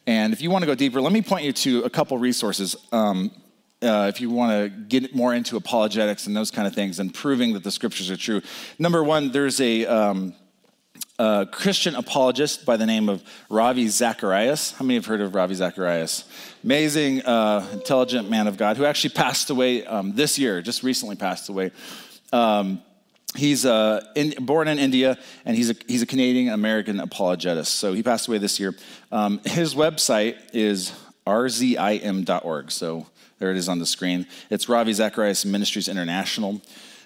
And 0.07 0.33
if 0.33 0.41
you 0.41 0.49
want 0.49 0.63
to 0.63 0.65
go 0.65 0.75
deeper, 0.75 1.01
let 1.01 1.13
me 1.13 1.21
point 1.21 1.45
you 1.45 1.53
to 1.53 1.83
a 1.83 1.89
couple 1.89 2.17
resources. 2.17 2.75
Um, 2.91 3.31
uh, 3.83 4.07
if 4.13 4.21
you 4.21 4.29
want 4.29 4.51
to 4.51 4.69
get 4.69 5.15
more 5.15 5.33
into 5.33 5.57
apologetics 5.57 6.27
and 6.27 6.35
those 6.35 6.51
kind 6.51 6.67
of 6.67 6.75
things 6.75 6.99
and 6.99 7.13
proving 7.13 7.53
that 7.53 7.63
the 7.63 7.71
scriptures 7.71 8.11
are 8.11 8.17
true. 8.17 8.41
Number 8.77 9.03
one, 9.03 9.31
there's 9.31 9.59
a, 9.59 9.85
um, 9.87 10.35
a 11.17 11.47
Christian 11.51 11.95
apologist 11.95 12.63
by 12.65 12.77
the 12.77 12.85
name 12.85 13.09
of 13.09 13.23
Ravi 13.49 13.87
Zacharias. 13.87 14.71
How 14.73 14.85
many 14.85 14.95
have 14.95 15.05
heard 15.07 15.21
of 15.21 15.33
Ravi 15.33 15.55
Zacharias? 15.55 16.25
Amazing, 16.63 17.23
uh, 17.23 17.67
intelligent 17.73 18.29
man 18.29 18.47
of 18.47 18.57
God 18.57 18.77
who 18.77 18.85
actually 18.85 19.11
passed 19.15 19.49
away 19.49 19.83
um, 19.85 20.13
this 20.13 20.37
year, 20.37 20.61
just 20.61 20.83
recently 20.83 21.15
passed 21.15 21.49
away. 21.49 21.71
Um, 22.31 22.83
He's 23.35 23.65
uh, 23.65 24.05
in, 24.15 24.33
born 24.45 24.67
in 24.67 24.77
India, 24.77 25.17
and 25.45 25.55
he's 25.55 25.69
a, 25.69 25.75
he's 25.87 26.01
a 26.01 26.05
Canadian 26.05 26.53
American 26.53 26.99
apologetist. 26.99 27.75
So 27.75 27.93
he 27.93 28.03
passed 28.03 28.27
away 28.27 28.39
this 28.39 28.59
year. 28.59 28.75
Um, 29.11 29.39
his 29.45 29.73
website 29.73 30.37
is 30.53 30.91
rzim.org. 31.25 32.71
So 32.71 33.05
there 33.39 33.51
it 33.51 33.57
is 33.57 33.69
on 33.69 33.79
the 33.79 33.85
screen. 33.85 34.27
It's 34.49 34.67
Ravi 34.67 34.93
Zacharias 34.93 35.45
Ministries 35.45 35.87
International. 35.87 36.61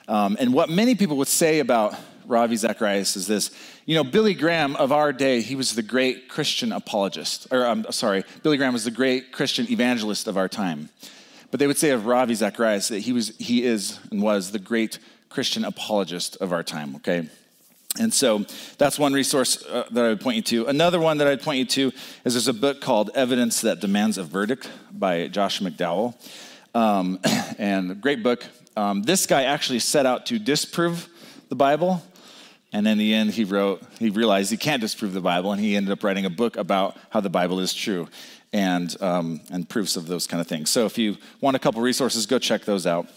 Um, 0.08 0.36
and 0.40 0.54
what 0.54 0.70
many 0.70 0.96
people 0.96 1.18
would 1.18 1.28
say 1.28 1.60
about 1.60 1.96
Ravi 2.26 2.56
Zacharias 2.56 3.16
is 3.16 3.28
this 3.28 3.52
you 3.86 3.94
know, 3.94 4.04
Billy 4.04 4.34
Graham 4.34 4.76
of 4.78 4.92
our 4.92 5.14
day, 5.14 5.42
he 5.42 5.56
was 5.56 5.76
the 5.76 5.84
great 5.84 6.28
Christian 6.28 6.72
apologist. 6.72 7.48
Or, 7.52 7.66
I'm 7.66 7.92
sorry, 7.92 8.24
Billy 8.42 8.58
Graham 8.58 8.74
was 8.74 8.84
the 8.84 8.92
great 8.92 9.32
Christian 9.32 9.70
evangelist 9.70 10.28
of 10.28 10.38
our 10.38 10.48
time. 10.48 10.90
But 11.52 11.60
they 11.60 11.68
would 11.68 11.78
say 11.78 11.92
of 11.92 12.08
Ravi 12.08 12.34
Zacharias 12.34 12.88
that 12.88 13.00
he, 13.00 13.14
was, 13.14 13.38
he 13.38 13.64
is 13.64 14.00
and 14.12 14.24
was 14.24 14.52
the 14.52 14.60
great 14.60 14.98
Christian 15.36 15.66
apologist 15.66 16.38
of 16.38 16.54
our 16.54 16.64
time, 16.64 16.96
okay? 16.96 17.28
And 18.00 18.14
so 18.14 18.46
that's 18.78 18.98
one 18.98 19.12
resource 19.12 19.66
uh, 19.66 19.84
that 19.92 20.06
I 20.06 20.08
would 20.08 20.22
point 20.22 20.38
you 20.38 20.42
to. 20.44 20.68
Another 20.68 21.02
one 21.02 21.18
that 21.18 21.28
I'd 21.28 21.42
point 21.42 21.60
you 21.60 21.66
to 21.66 21.98
is 22.24 22.34
there's 22.34 22.48
a 22.48 22.54
book 22.54 22.80
called 22.80 23.12
Evidence 23.16 23.60
That 23.60 23.82
Demands 23.82 24.18
a 24.18 24.24
Verdict 24.24 24.70
by 24.94 25.28
Josh 25.28 25.60
McDowell. 25.60 26.16
Um, 26.74 27.20
and 27.58 27.92
a 27.92 27.96
great 27.96 28.24
book. 28.24 28.46
Um, 28.78 29.04
this 29.04 29.26
guy 29.26 29.44
actually 29.44 29.80
set 29.80 30.06
out 30.06 30.26
to 30.28 30.40
disprove 30.40 31.10
the 31.50 31.56
Bible. 31.56 32.02
And 32.72 32.88
in 32.88 32.98
the 32.98 33.14
end, 33.14 33.32
he 33.32 33.44
wrote, 33.44 33.84
he 34.00 34.10
realized 34.10 34.52
he 34.52 34.58
can't 34.58 34.80
disprove 34.80 35.12
the 35.12 35.22
Bible, 35.22 35.52
and 35.52 35.62
he 35.62 35.76
ended 35.76 35.92
up 35.92 36.02
writing 36.02 36.26
a 36.26 36.30
book 36.30 36.56
about 36.56 36.96
how 37.10 37.20
the 37.20 37.30
Bible 37.30 37.60
is 37.60 37.74
true 37.74 38.08
and, 38.54 38.96
um, 39.02 39.42
and 39.52 39.68
proofs 39.68 39.98
of 39.98 40.08
those 40.08 40.28
kind 40.28 40.40
of 40.40 40.48
things. 40.48 40.70
So 40.70 40.86
if 40.86 40.98
you 40.98 41.18
want 41.42 41.58
a 41.58 41.60
couple 41.60 41.82
resources, 41.82 42.26
go 42.26 42.40
check 42.40 42.64
those 42.64 42.88
out. 42.88 43.08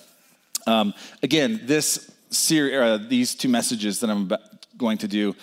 Um, 0.66 0.92
again, 1.22 1.60
this 1.64 2.07
uh, 2.30 2.98
these 3.08 3.34
two 3.34 3.48
messages 3.48 4.00
that 4.00 4.10
I'm 4.10 4.30
going 4.76 4.98
to 4.98 5.08
do, 5.08 5.34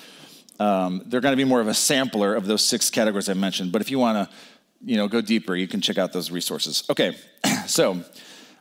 um, 0.59 1.03
they're 1.05 1.21
going 1.21 1.33
to 1.33 1.37
be 1.37 1.43
more 1.43 1.61
of 1.61 1.67
a 1.67 1.73
sampler 1.73 2.35
of 2.35 2.45
those 2.45 2.63
six 2.63 2.89
categories 2.89 3.29
I 3.29 3.33
mentioned. 3.33 3.71
But 3.71 3.81
if 3.81 3.91
you 3.91 3.99
want 3.99 4.29
to, 4.29 4.35
you 4.83 4.97
know, 4.97 5.07
go 5.07 5.21
deeper, 5.21 5.55
you 5.55 5.67
can 5.67 5.81
check 5.81 5.97
out 5.97 6.13
those 6.13 6.31
resources. 6.31 6.83
Okay, 6.89 7.17
so 7.65 8.03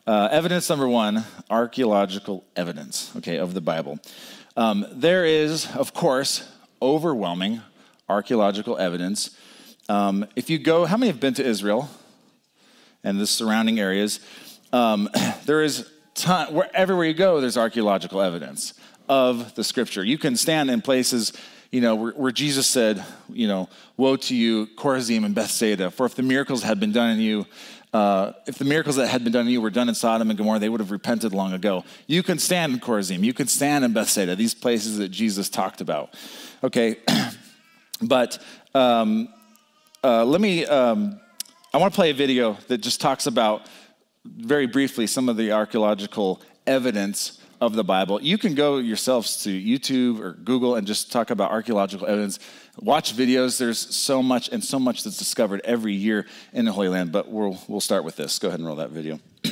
uh, 0.06 0.28
evidence 0.30 0.68
number 0.68 0.88
one: 0.88 1.24
archaeological 1.50 2.44
evidence. 2.56 3.12
Okay, 3.16 3.38
of 3.38 3.54
the 3.54 3.60
Bible. 3.60 3.98
Um, 4.56 4.86
there 4.92 5.24
is, 5.24 5.66
of 5.74 5.94
course, 5.94 6.48
overwhelming 6.80 7.60
archaeological 8.08 8.78
evidence. 8.78 9.36
Um, 9.88 10.26
if 10.36 10.48
you 10.48 10.58
go, 10.58 10.84
how 10.84 10.96
many 10.96 11.10
have 11.10 11.20
been 11.20 11.34
to 11.34 11.44
Israel 11.44 11.88
and 13.02 13.18
the 13.18 13.26
surrounding 13.26 13.80
areas? 13.80 14.20
Um, 14.72 15.08
there 15.46 15.62
is 15.62 15.90
ton, 16.14 16.54
where, 16.54 16.70
everywhere 16.74 17.06
you 17.06 17.14
go, 17.14 17.40
there's 17.40 17.56
archaeological 17.56 18.20
evidence 18.20 18.74
of 19.08 19.54
the 19.54 19.64
scripture. 19.64 20.04
You 20.04 20.18
can 20.18 20.36
stand 20.36 20.70
in 20.70 20.80
places, 20.80 21.32
you 21.70 21.80
know, 21.80 21.94
where, 21.94 22.12
where 22.12 22.32
Jesus 22.32 22.66
said, 22.66 23.04
you 23.28 23.46
know, 23.46 23.68
woe 23.96 24.16
to 24.16 24.34
you, 24.34 24.66
Chorazin 24.76 25.24
and 25.24 25.34
Bethsaida, 25.34 25.90
for 25.90 26.06
if 26.06 26.14
the 26.14 26.22
miracles 26.22 26.62
had 26.62 26.80
been 26.80 26.92
done 26.92 27.10
in 27.10 27.20
you, 27.20 27.46
uh, 27.92 28.32
if 28.46 28.58
the 28.58 28.64
miracles 28.64 28.96
that 28.96 29.06
had 29.06 29.22
been 29.22 29.32
done 29.32 29.46
in 29.46 29.52
you 29.52 29.60
were 29.60 29.70
done 29.70 29.88
in 29.88 29.94
Sodom 29.94 30.28
and 30.28 30.36
Gomorrah, 30.36 30.58
they 30.58 30.68
would 30.68 30.80
have 30.80 30.90
repented 30.90 31.32
long 31.32 31.52
ago. 31.52 31.84
You 32.08 32.24
can 32.24 32.38
stand 32.38 32.72
in 32.72 32.80
Chorazin, 32.80 33.22
you 33.22 33.32
can 33.32 33.46
stand 33.46 33.84
in 33.84 33.92
Bethsaida, 33.92 34.34
these 34.34 34.54
places 34.54 34.98
that 34.98 35.10
Jesus 35.10 35.48
talked 35.48 35.80
about. 35.80 36.14
Okay, 36.64 36.96
but 38.02 38.42
um, 38.74 39.28
uh, 40.02 40.24
let 40.24 40.40
me, 40.40 40.66
um, 40.66 41.20
I 41.72 41.78
want 41.78 41.92
to 41.92 41.96
play 41.96 42.10
a 42.10 42.14
video 42.14 42.58
that 42.66 42.78
just 42.78 43.00
talks 43.00 43.26
about 43.26 43.68
very 44.24 44.66
briefly 44.66 45.06
some 45.06 45.28
of 45.28 45.36
the 45.36 45.52
archaeological 45.52 46.40
evidence 46.66 47.40
of 47.60 47.74
the 47.74 47.84
Bible. 47.84 48.20
You 48.20 48.38
can 48.38 48.54
go 48.54 48.78
yourselves 48.78 49.42
to 49.44 49.50
YouTube 49.50 50.20
or 50.20 50.32
Google 50.32 50.76
and 50.76 50.86
just 50.86 51.12
talk 51.12 51.30
about 51.30 51.50
archaeological 51.50 52.06
evidence. 52.06 52.38
Watch 52.78 53.16
videos. 53.16 53.58
There's 53.58 53.78
so 53.78 54.22
much 54.22 54.48
and 54.48 54.62
so 54.62 54.78
much 54.78 55.04
that's 55.04 55.18
discovered 55.18 55.60
every 55.64 55.94
year 55.94 56.26
in 56.52 56.64
the 56.64 56.72
Holy 56.72 56.88
Land. 56.88 57.12
But 57.12 57.28
we'll, 57.30 57.58
we'll 57.68 57.80
start 57.80 58.04
with 58.04 58.16
this. 58.16 58.38
Go 58.38 58.48
ahead 58.48 58.60
and 58.60 58.66
roll 58.66 58.76
that 58.76 58.90
video. 58.90 59.20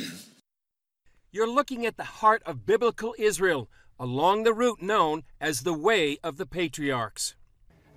You're 1.31 1.49
looking 1.49 1.85
at 1.85 1.97
the 1.97 2.03
heart 2.03 2.43
of 2.45 2.65
biblical 2.65 3.15
Israel 3.17 3.69
along 3.99 4.43
the 4.43 4.53
route 4.53 4.81
known 4.81 5.23
as 5.39 5.61
the 5.61 5.73
Way 5.73 6.17
of 6.23 6.37
the 6.37 6.45
Patriarchs. 6.45 7.35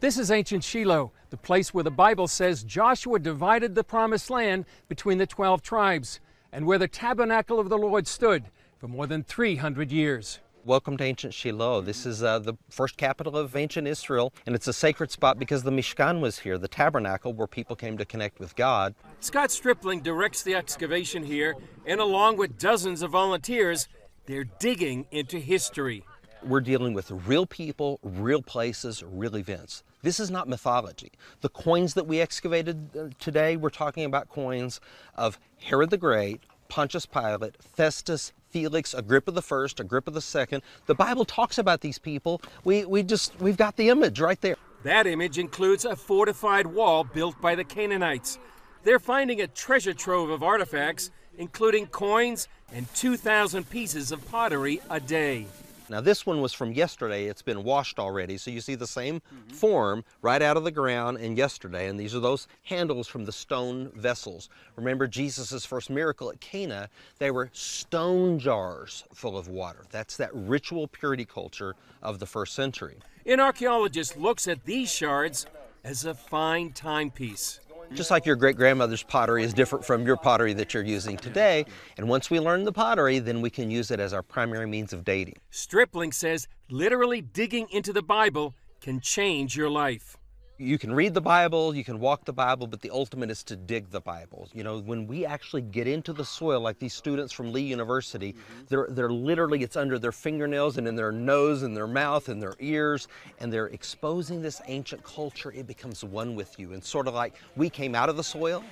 This 0.01 0.19
is 0.19 0.31
ancient 0.31 0.63
Shiloh, 0.63 1.13
the 1.31 1.37
place 1.37 1.73
where 1.73 1.85
the 1.85 1.91
Bible 1.91 2.29
says 2.29 2.63
Joshua 2.63 3.19
divided 3.19 3.75
the 3.75 3.83
promised 3.83 4.31
land 4.31 4.67
between 4.89 5.19
the 5.19 5.27
12 5.27 5.63
tribes 5.63 6.21
and 6.53 6.67
where 6.67 6.79
the 6.79 6.89
tabernacle 6.89 7.59
of 7.59 7.69
the 7.69 7.79
Lord 7.79 8.07
stood 8.07 8.45
for 8.79 8.89
more 8.89 9.07
than 9.07 9.23
300 9.23 9.91
years. 9.91 10.41
Welcome 10.65 10.97
to 10.97 11.05
ancient 11.05 11.33
Shiloh. 11.33 11.81
This 11.81 12.07
is 12.07 12.25
uh, 12.25 12.41
the 12.41 12.55
first 12.71 12.97
capital 12.97 13.37
of 13.37 13.55
ancient 13.55 13.87
Israel, 13.87 14.33
and 14.47 14.55
it's 14.55 14.67
a 14.67 14.73
sacred 14.73 15.13
spot 15.13 15.39
because 15.39 15.63
the 15.63 15.71
Mishkan 15.71 16.21
was 16.21 16.41
here, 16.41 16.59
the 16.59 16.67
tabernacle 16.67 17.33
where 17.33 17.47
people 17.47 17.77
came 17.77 17.97
to 17.99 18.05
connect 18.05 18.41
with 18.41 18.57
God. 18.57 18.95
Scott 19.21 19.53
Stripling 19.53 20.01
directs 20.01 20.43
the 20.43 20.57
excavation 20.57 21.23
here, 21.23 21.55
and 21.87 22.01
along 22.01 22.37
with 22.37 22.59
dozens 22.59 23.03
of 23.03 23.13
volunteers, 23.13 23.87
they're 24.27 24.45
digging 24.59 25.07
into 25.13 25.39
history. 25.39 26.03
We're 26.43 26.61
dealing 26.61 26.95
with 26.95 27.13
real 27.13 27.47
people, 27.47 28.01
real 28.03 28.43
places, 28.43 29.05
real 29.05 29.37
events. 29.37 29.85
This 30.07 30.21
is 30.21 30.31
not 30.31 30.47
mythology. 30.47 31.11
The 31.41 31.49
coins 31.49 31.95
that 31.95 32.07
we 32.07 32.21
excavated 32.21 32.97
uh, 32.97 33.09
today, 33.19 33.57
we're 33.57 33.71
talking 33.71 34.05
about 34.05 34.29
coins 34.29 34.81
of 35.17 35.37
Herod 35.59 35.91
the 35.91 35.97
Great, 35.97 36.45
Pontius 36.69 37.07
Pilate, 37.07 37.61
Festus, 37.61 38.33
Felix, 38.51 38.95
Agrippa 38.95 39.33
the 39.33 39.43
first, 39.43 39.81
Agrippa 39.81 40.13
the 40.13 40.21
second. 40.21 40.63
The 40.87 40.95
Bible 40.95 41.25
talks 41.25 41.59
about 41.59 41.81
these 41.81 41.99
people. 41.99 42.41
We, 42.63 42.85
we 42.85 43.03
just, 43.03 43.37
we've 43.41 43.57
got 43.57 43.75
the 43.75 43.89
image 43.89 44.21
right 44.21 44.41
there. 44.41 44.55
That 44.85 45.09
image 45.09 45.39
includes 45.39 45.85
a 45.85 45.97
fortified 45.97 46.69
wall 46.69 47.03
built 47.03 47.41
by 47.41 47.57
the 47.57 47.65
Canaanites. 47.65 48.39
They're 48.85 49.01
finding 49.01 49.41
a 49.41 49.49
treasure 49.49 49.93
trove 49.93 50.31
of 50.31 50.41
artifacts, 50.41 51.11
including 51.37 51.89
coins 51.89 52.47
and 52.73 52.87
2,000 52.95 53.69
pieces 53.69 54.13
of 54.13 54.25
pottery 54.31 54.81
a 54.89 55.01
day. 55.01 55.49
Now 55.89 56.01
this 56.01 56.27
one 56.27 56.41
was 56.41 56.53
from 56.53 56.73
yesterday, 56.73 57.27
it's 57.27 57.43
been 57.43 57.63
washed 57.63 57.99
already, 57.99 58.39
so 58.39 58.51
you 58.51 58.61
see 58.61 58.75
the 58.75 58.87
same 58.87 59.21
mm-hmm. 59.21 59.55
form 59.55 60.05
right 60.21 60.43
out 60.43 60.57
of 60.57 60.65
the 60.65 60.71
ground 60.71 61.19
and 61.19 61.39
yesterday, 61.39 61.89
and 61.89 61.99
these 61.99 62.15
are 62.15 62.21
those 62.21 62.49
handles 62.65 63.07
from 63.07 63.25
the 63.25 63.33
stone 63.33 63.91
vessels. 63.95 64.49
Remember 64.75 65.07
Jesus' 65.07 65.65
first 65.65 65.89
miracle 65.91 66.31
at 66.31 66.41
Cana, 66.41 66.89
they 67.19 67.31
were 67.31 67.51
stone 67.53 68.39
jars 68.39 69.05
full 69.15 69.39
of 69.39 69.49
water. 69.49 69.85
That's 69.91 70.17
that 70.17 70.31
ritual 70.35 70.89
purity 70.89 71.25
culture 71.25 71.75
of 72.03 72.19
the 72.19 72.27
first 72.27 72.55
century. 72.55 72.97
An 73.25 73.41
archaeologist 73.41 74.17
looks 74.17 74.49
at 74.49 74.65
these 74.65 74.93
shards 74.93 75.47
as 75.85 76.05
a 76.05 76.15
fine 76.15 76.73
timepiece. 76.73 77.61
Just 77.95 78.11
like 78.11 78.27
your 78.27 78.37
great 78.37 78.57
grandmother's 78.57 79.03
pottery 79.03 79.45
is 79.45 79.55
different 79.55 79.85
from 79.85 80.05
your 80.05 80.17
pottery 80.17 80.53
that 80.55 80.75
you're 80.75 80.83
using 80.83 81.17
today. 81.17 81.65
And 81.97 82.09
once 82.09 82.31
we 82.31 82.41
learn 82.41 82.65
the 82.65 82.73
pottery, 82.73 83.19
then 83.19 83.41
we 83.41 83.51
can 83.51 83.71
use 83.71 83.91
it 83.91 84.01
as 84.01 84.13
our 84.13 84.23
primary 84.23 84.67
means 84.67 84.93
of 84.93 85.05
dating. 85.05 85.37
Stripling 85.51 86.13
says 86.13 86.49
literally 86.69 87.21
digging 87.21 87.69
into 87.71 87.93
the 87.93 88.03
Bible 88.03 88.55
can 88.81 89.01
change 89.01 89.57
your 89.57 89.71
life 89.71 90.17
you 90.59 90.79
can 90.79 90.93
read 90.93 91.13
the 91.13 91.21
Bible, 91.21 91.75
you 91.75 91.85
can 91.85 92.01
walk 92.01 92.25
the 92.25 92.33
Bible, 92.33 92.67
but 92.67 92.81
the 92.81 92.91
ultimate 92.91 93.31
is 93.31 93.43
to 93.45 93.57
dig 93.57 93.91
the 93.91 94.01
Bible. 94.01 94.49
You 94.55 94.65
know, 94.65 94.79
when 94.79 95.07
we 95.07 95.27
actually 95.27 95.63
get 95.63 95.87
into 95.87 96.13
the 96.13 96.25
soil, 96.25 96.61
like 96.61 96.79
these 96.79 96.95
students 96.95 97.33
from 97.33 97.53
Lee 97.53 97.63
University, 97.63 98.33
mm-hmm. 98.33 98.63
they're, 98.69 98.87
they're 98.89 99.11
literally, 99.11 99.63
it's 99.63 99.77
under 99.77 99.99
their 99.99 100.13
fingernails 100.13 100.79
and 100.79 100.89
in 100.89 100.97
their 100.97 101.13
nose 101.13 101.63
and 101.63 101.77
their 101.77 101.87
mouth 101.87 102.29
and 102.29 102.43
their 102.43 102.55
ears, 102.59 103.09
and 103.39 103.53
they're 103.53 103.67
exposing 103.67 104.41
this 104.41 104.63
ancient 104.67 105.05
culture. 105.05 105.53
It 105.53 105.67
becomes 105.67 106.03
one 106.03 106.35
with 106.35 106.59
you. 106.59 106.73
And 106.73 106.83
sort 106.83 107.07
of 107.07 107.15
like 107.15 107.35
we 107.55 107.69
came 107.69 107.95
out 107.95 108.09
of 108.09 108.17
the 108.17 108.25
soil, 108.25 108.65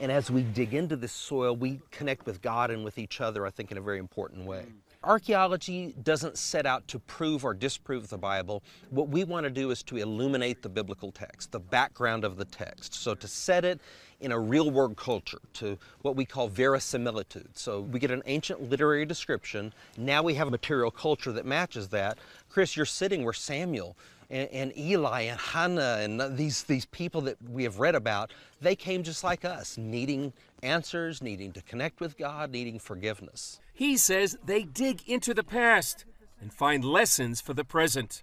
and 0.00 0.12
as 0.12 0.30
we 0.30 0.42
dig 0.42 0.74
into 0.74 0.96
this 0.96 1.12
soil, 1.12 1.56
we 1.56 1.80
connect 1.90 2.24
with 2.24 2.40
God 2.40 2.70
and 2.70 2.84
with 2.84 2.98
each 2.98 3.20
other, 3.20 3.46
I 3.46 3.50
think, 3.50 3.72
in 3.72 3.78
a 3.78 3.82
very 3.82 3.98
important 3.98 4.46
way. 4.46 4.60
Mm-hmm. 4.60 4.91
Archaeology 5.04 5.94
doesn't 6.04 6.38
set 6.38 6.64
out 6.64 6.86
to 6.88 7.00
prove 7.00 7.44
or 7.44 7.54
disprove 7.54 8.08
the 8.08 8.18
Bible. 8.18 8.62
What 8.90 9.08
we 9.08 9.24
want 9.24 9.44
to 9.44 9.50
do 9.50 9.70
is 9.72 9.82
to 9.84 9.96
illuminate 9.96 10.62
the 10.62 10.68
biblical 10.68 11.10
text, 11.10 11.50
the 11.50 11.58
background 11.58 12.24
of 12.24 12.36
the 12.36 12.44
text. 12.44 12.94
So 12.94 13.14
to 13.16 13.26
set 13.26 13.64
it 13.64 13.80
in 14.20 14.30
a 14.30 14.38
real 14.38 14.70
world 14.70 14.96
culture, 14.96 15.40
to 15.54 15.76
what 16.02 16.14
we 16.14 16.24
call 16.24 16.46
verisimilitude. 16.46 17.48
So 17.54 17.80
we 17.80 17.98
get 17.98 18.12
an 18.12 18.22
ancient 18.26 18.70
literary 18.70 19.04
description. 19.04 19.74
Now 19.98 20.22
we 20.22 20.34
have 20.34 20.46
a 20.46 20.52
material 20.52 20.92
culture 20.92 21.32
that 21.32 21.44
matches 21.44 21.88
that. 21.88 22.18
Chris, 22.48 22.76
you're 22.76 22.86
sitting 22.86 23.24
where 23.24 23.32
Samuel 23.32 23.96
and, 24.30 24.48
and, 24.50 24.78
Eli 24.78 25.22
and 25.22 25.40
Hannah 25.40 25.98
and 26.00 26.36
these, 26.36 26.62
these 26.62 26.86
people 26.86 27.20
that 27.22 27.36
we 27.50 27.64
have 27.64 27.80
read 27.80 27.96
about, 27.96 28.32
they 28.60 28.76
came 28.76 29.02
just 29.02 29.24
like 29.24 29.44
us, 29.44 29.76
needing 29.76 30.32
answers, 30.62 31.20
needing 31.20 31.52
to 31.52 31.62
connect 31.62 32.00
with 32.00 32.16
God, 32.16 32.52
needing 32.52 32.78
forgiveness. 32.78 33.58
He 33.82 33.96
says 33.96 34.38
they 34.44 34.62
dig 34.62 35.08
into 35.08 35.34
the 35.34 35.42
past 35.42 36.04
and 36.40 36.54
find 36.54 36.84
lessons 36.84 37.40
for 37.40 37.52
the 37.52 37.64
present. 37.64 38.22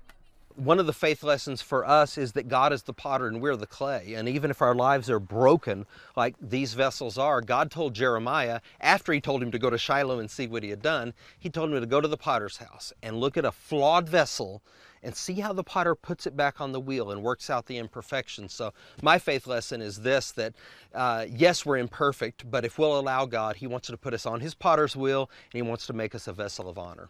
One 0.59 0.77
of 0.77 0.87
the 0.87 0.93
faith 0.93 1.23
lessons 1.23 1.61
for 1.61 1.87
us 1.87 2.17
is 2.17 2.33
that 2.33 2.49
God 2.49 2.73
is 2.73 2.83
the 2.83 2.91
potter 2.91 3.27
and 3.27 3.41
we're 3.41 3.55
the 3.55 3.65
clay. 3.65 4.13
And 4.15 4.27
even 4.27 4.51
if 4.51 4.61
our 4.61 4.75
lives 4.75 5.09
are 5.09 5.19
broken, 5.19 5.85
like 6.17 6.35
these 6.41 6.73
vessels 6.73 7.17
are, 7.17 7.39
God 7.39 7.71
told 7.71 7.93
Jeremiah, 7.93 8.59
after 8.81 9.13
he 9.13 9.21
told 9.21 9.41
him 9.41 9.51
to 9.51 9.57
go 9.57 9.69
to 9.69 9.77
Shiloh 9.77 10.19
and 10.19 10.29
see 10.29 10.47
what 10.47 10.63
he 10.63 10.69
had 10.69 10.81
done, 10.81 11.13
he 11.39 11.49
told 11.49 11.71
him 11.71 11.79
to 11.79 11.87
go 11.87 12.01
to 12.01 12.09
the 12.09 12.17
potter's 12.17 12.57
house 12.57 12.91
and 13.01 13.21
look 13.21 13.37
at 13.37 13.45
a 13.45 13.53
flawed 13.53 14.09
vessel 14.09 14.61
and 15.01 15.15
see 15.15 15.35
how 15.35 15.53
the 15.53 15.63
potter 15.63 15.95
puts 15.95 16.27
it 16.27 16.35
back 16.35 16.59
on 16.59 16.73
the 16.73 16.79
wheel 16.81 17.09
and 17.09 17.23
works 17.23 17.49
out 17.49 17.67
the 17.67 17.77
imperfections. 17.77 18.51
So, 18.53 18.73
my 19.01 19.17
faith 19.17 19.47
lesson 19.47 19.81
is 19.81 20.01
this 20.01 20.33
that 20.33 20.55
uh, 20.93 21.25
yes, 21.29 21.65
we're 21.65 21.77
imperfect, 21.77 22.51
but 22.51 22.65
if 22.65 22.77
we'll 22.77 22.99
allow 22.99 23.25
God, 23.25 23.55
He 23.55 23.67
wants 23.67 23.87
to 23.87 23.95
put 23.95 24.13
us 24.13 24.25
on 24.25 24.41
His 24.41 24.55
potter's 24.55 24.93
wheel 24.93 25.29
and 25.53 25.57
He 25.57 25.61
wants 25.61 25.87
to 25.87 25.93
make 25.93 26.13
us 26.13 26.27
a 26.27 26.33
vessel 26.33 26.67
of 26.67 26.77
honor. 26.77 27.09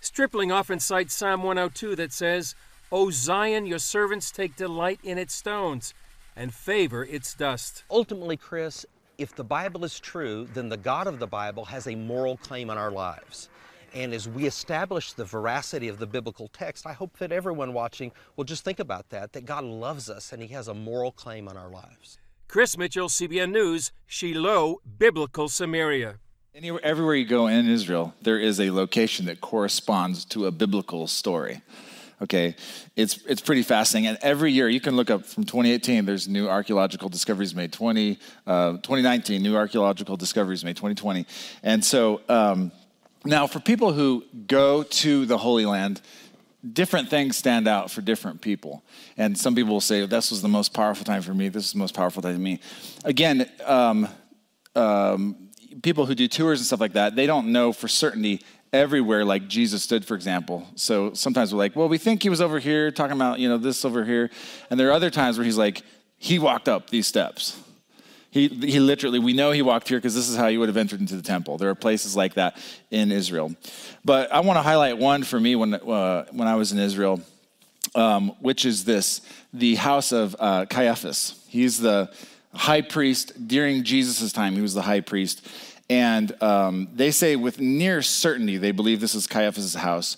Stripling 0.00 0.52
often 0.52 0.80
cites 0.80 1.14
Psalm 1.14 1.42
102 1.42 1.96
that 1.96 2.12
says, 2.12 2.54
O 2.90 3.10
Zion, 3.10 3.66
your 3.66 3.78
servants 3.78 4.30
take 4.30 4.56
delight 4.56 5.00
in 5.02 5.18
its 5.18 5.34
stones 5.34 5.92
and 6.36 6.54
favor 6.54 7.04
its 7.04 7.34
dust. 7.34 7.84
Ultimately, 7.90 8.36
Chris, 8.36 8.86
if 9.18 9.34
the 9.34 9.44
Bible 9.44 9.84
is 9.84 9.98
true, 9.98 10.48
then 10.54 10.68
the 10.68 10.76
God 10.76 11.06
of 11.08 11.18
the 11.18 11.26
Bible 11.26 11.64
has 11.66 11.86
a 11.88 11.96
moral 11.96 12.36
claim 12.36 12.70
on 12.70 12.78
our 12.78 12.92
lives. 12.92 13.48
And 13.92 14.14
as 14.14 14.28
we 14.28 14.46
establish 14.46 15.12
the 15.12 15.24
veracity 15.24 15.88
of 15.88 15.98
the 15.98 16.06
biblical 16.06 16.48
text, 16.48 16.86
I 16.86 16.92
hope 16.92 17.18
that 17.18 17.32
everyone 17.32 17.72
watching 17.72 18.12
will 18.36 18.44
just 18.44 18.64
think 18.64 18.78
about 18.78 19.08
that, 19.10 19.32
that 19.32 19.46
God 19.46 19.64
loves 19.64 20.08
us 20.08 20.32
and 20.32 20.40
He 20.40 20.48
has 20.48 20.68
a 20.68 20.74
moral 20.74 21.10
claim 21.10 21.48
on 21.48 21.56
our 21.56 21.68
lives. 21.68 22.18
Chris 22.46 22.78
Mitchell, 22.78 23.08
CBN 23.08 23.50
News, 23.50 23.92
Shiloh, 24.06 24.76
Biblical 24.98 25.48
Samaria. 25.48 26.18
Anywhere, 26.54 26.80
everywhere 26.82 27.14
you 27.14 27.26
go 27.26 27.46
in 27.46 27.68
Israel, 27.68 28.14
there 28.22 28.38
is 28.38 28.58
a 28.58 28.70
location 28.70 29.26
that 29.26 29.40
corresponds 29.40 30.24
to 30.24 30.46
a 30.46 30.50
biblical 30.50 31.06
story. 31.06 31.60
Okay, 32.22 32.56
it's 32.96 33.18
it's 33.26 33.40
pretty 33.40 33.62
fascinating. 33.62 34.08
And 34.08 34.18
every 34.22 34.50
year, 34.50 34.68
you 34.68 34.80
can 34.80 34.96
look 34.96 35.10
up 35.10 35.24
from 35.24 35.44
2018. 35.44 36.04
There's 36.04 36.26
new 36.26 36.48
archaeological 36.48 37.08
discoveries 37.10 37.54
made. 37.54 37.72
20 37.72 38.18
uh, 38.46 38.72
2019, 38.72 39.42
new 39.42 39.56
archaeological 39.56 40.16
discoveries 40.16 40.64
made. 40.64 40.76
2020, 40.76 41.26
and 41.62 41.84
so 41.84 42.22
um, 42.28 42.72
now 43.24 43.46
for 43.46 43.60
people 43.60 43.92
who 43.92 44.24
go 44.46 44.82
to 44.82 45.26
the 45.26 45.38
Holy 45.38 45.66
Land, 45.66 46.00
different 46.72 47.08
things 47.08 47.36
stand 47.36 47.68
out 47.68 47.90
for 47.90 48.00
different 48.00 48.40
people. 48.40 48.82
And 49.16 49.36
some 49.38 49.54
people 49.54 49.74
will 49.74 49.80
say, 49.80 50.04
this 50.06 50.30
was 50.30 50.42
the 50.42 50.48
most 50.48 50.72
powerful 50.72 51.04
time 51.04 51.22
for 51.22 51.34
me, 51.34 51.50
this 51.50 51.66
is 51.66 51.72
the 51.72 51.78
most 51.78 51.94
powerful 51.94 52.22
time 52.22 52.34
for 52.34 52.40
me. 52.40 52.58
Again, 53.04 53.48
um, 53.64 54.08
um, 54.74 55.47
people 55.82 56.06
who 56.06 56.14
do 56.14 56.28
tours 56.28 56.60
and 56.60 56.66
stuff 56.66 56.80
like 56.80 56.92
that, 56.94 57.16
they 57.16 57.26
don't 57.26 57.52
know 57.52 57.72
for 57.72 57.88
certainty 57.88 58.42
everywhere 58.72 59.24
like 59.24 59.48
Jesus 59.48 59.82
stood, 59.82 60.04
for 60.04 60.14
example. 60.14 60.66
So 60.74 61.14
sometimes 61.14 61.52
we're 61.52 61.58
like, 61.58 61.74
well, 61.74 61.88
we 61.88 61.98
think 61.98 62.22
he 62.22 62.28
was 62.28 62.40
over 62.40 62.58
here 62.58 62.90
talking 62.90 63.16
about, 63.16 63.38
you 63.38 63.48
know, 63.48 63.58
this 63.58 63.84
over 63.84 64.04
here. 64.04 64.30
And 64.70 64.78
there 64.78 64.88
are 64.88 64.92
other 64.92 65.10
times 65.10 65.38
where 65.38 65.44
he's 65.44 65.58
like, 65.58 65.82
he 66.18 66.38
walked 66.38 66.68
up 66.68 66.90
these 66.90 67.06
steps. 67.06 67.58
He, 68.30 68.48
he 68.48 68.78
literally, 68.78 69.18
we 69.18 69.32
know 69.32 69.52
he 69.52 69.62
walked 69.62 69.88
here 69.88 69.98
because 69.98 70.14
this 70.14 70.28
is 70.28 70.36
how 70.36 70.48
he 70.48 70.58
would 70.58 70.68
have 70.68 70.76
entered 70.76 71.00
into 71.00 71.16
the 71.16 71.22
temple. 71.22 71.56
There 71.56 71.70
are 71.70 71.74
places 71.74 72.14
like 72.14 72.34
that 72.34 72.58
in 72.90 73.10
Israel. 73.10 73.54
But 74.04 74.30
I 74.30 74.40
want 74.40 74.58
to 74.58 74.62
highlight 74.62 74.98
one 74.98 75.22
for 75.22 75.40
me 75.40 75.56
when, 75.56 75.74
uh, 75.74 76.26
when 76.30 76.46
I 76.46 76.56
was 76.56 76.72
in 76.72 76.78
Israel, 76.78 77.22
um, 77.94 78.30
which 78.40 78.66
is 78.66 78.84
this 78.84 79.22
the 79.54 79.76
house 79.76 80.12
of 80.12 80.36
uh, 80.38 80.66
Caiaphas. 80.66 81.42
He's 81.48 81.78
the 81.80 82.12
high 82.52 82.82
priest 82.82 83.48
during 83.48 83.82
Jesus' 83.84 84.32
time, 84.32 84.54
he 84.54 84.60
was 84.60 84.74
the 84.74 84.82
high 84.82 85.00
priest. 85.00 85.46
And 85.90 86.40
um, 86.42 86.88
they 86.94 87.10
say 87.10 87.36
with 87.36 87.60
near 87.60 88.02
certainty 88.02 88.58
they 88.58 88.72
believe 88.72 89.00
this 89.00 89.14
is 89.14 89.26
Caiaphas' 89.26 89.74
house. 89.74 90.16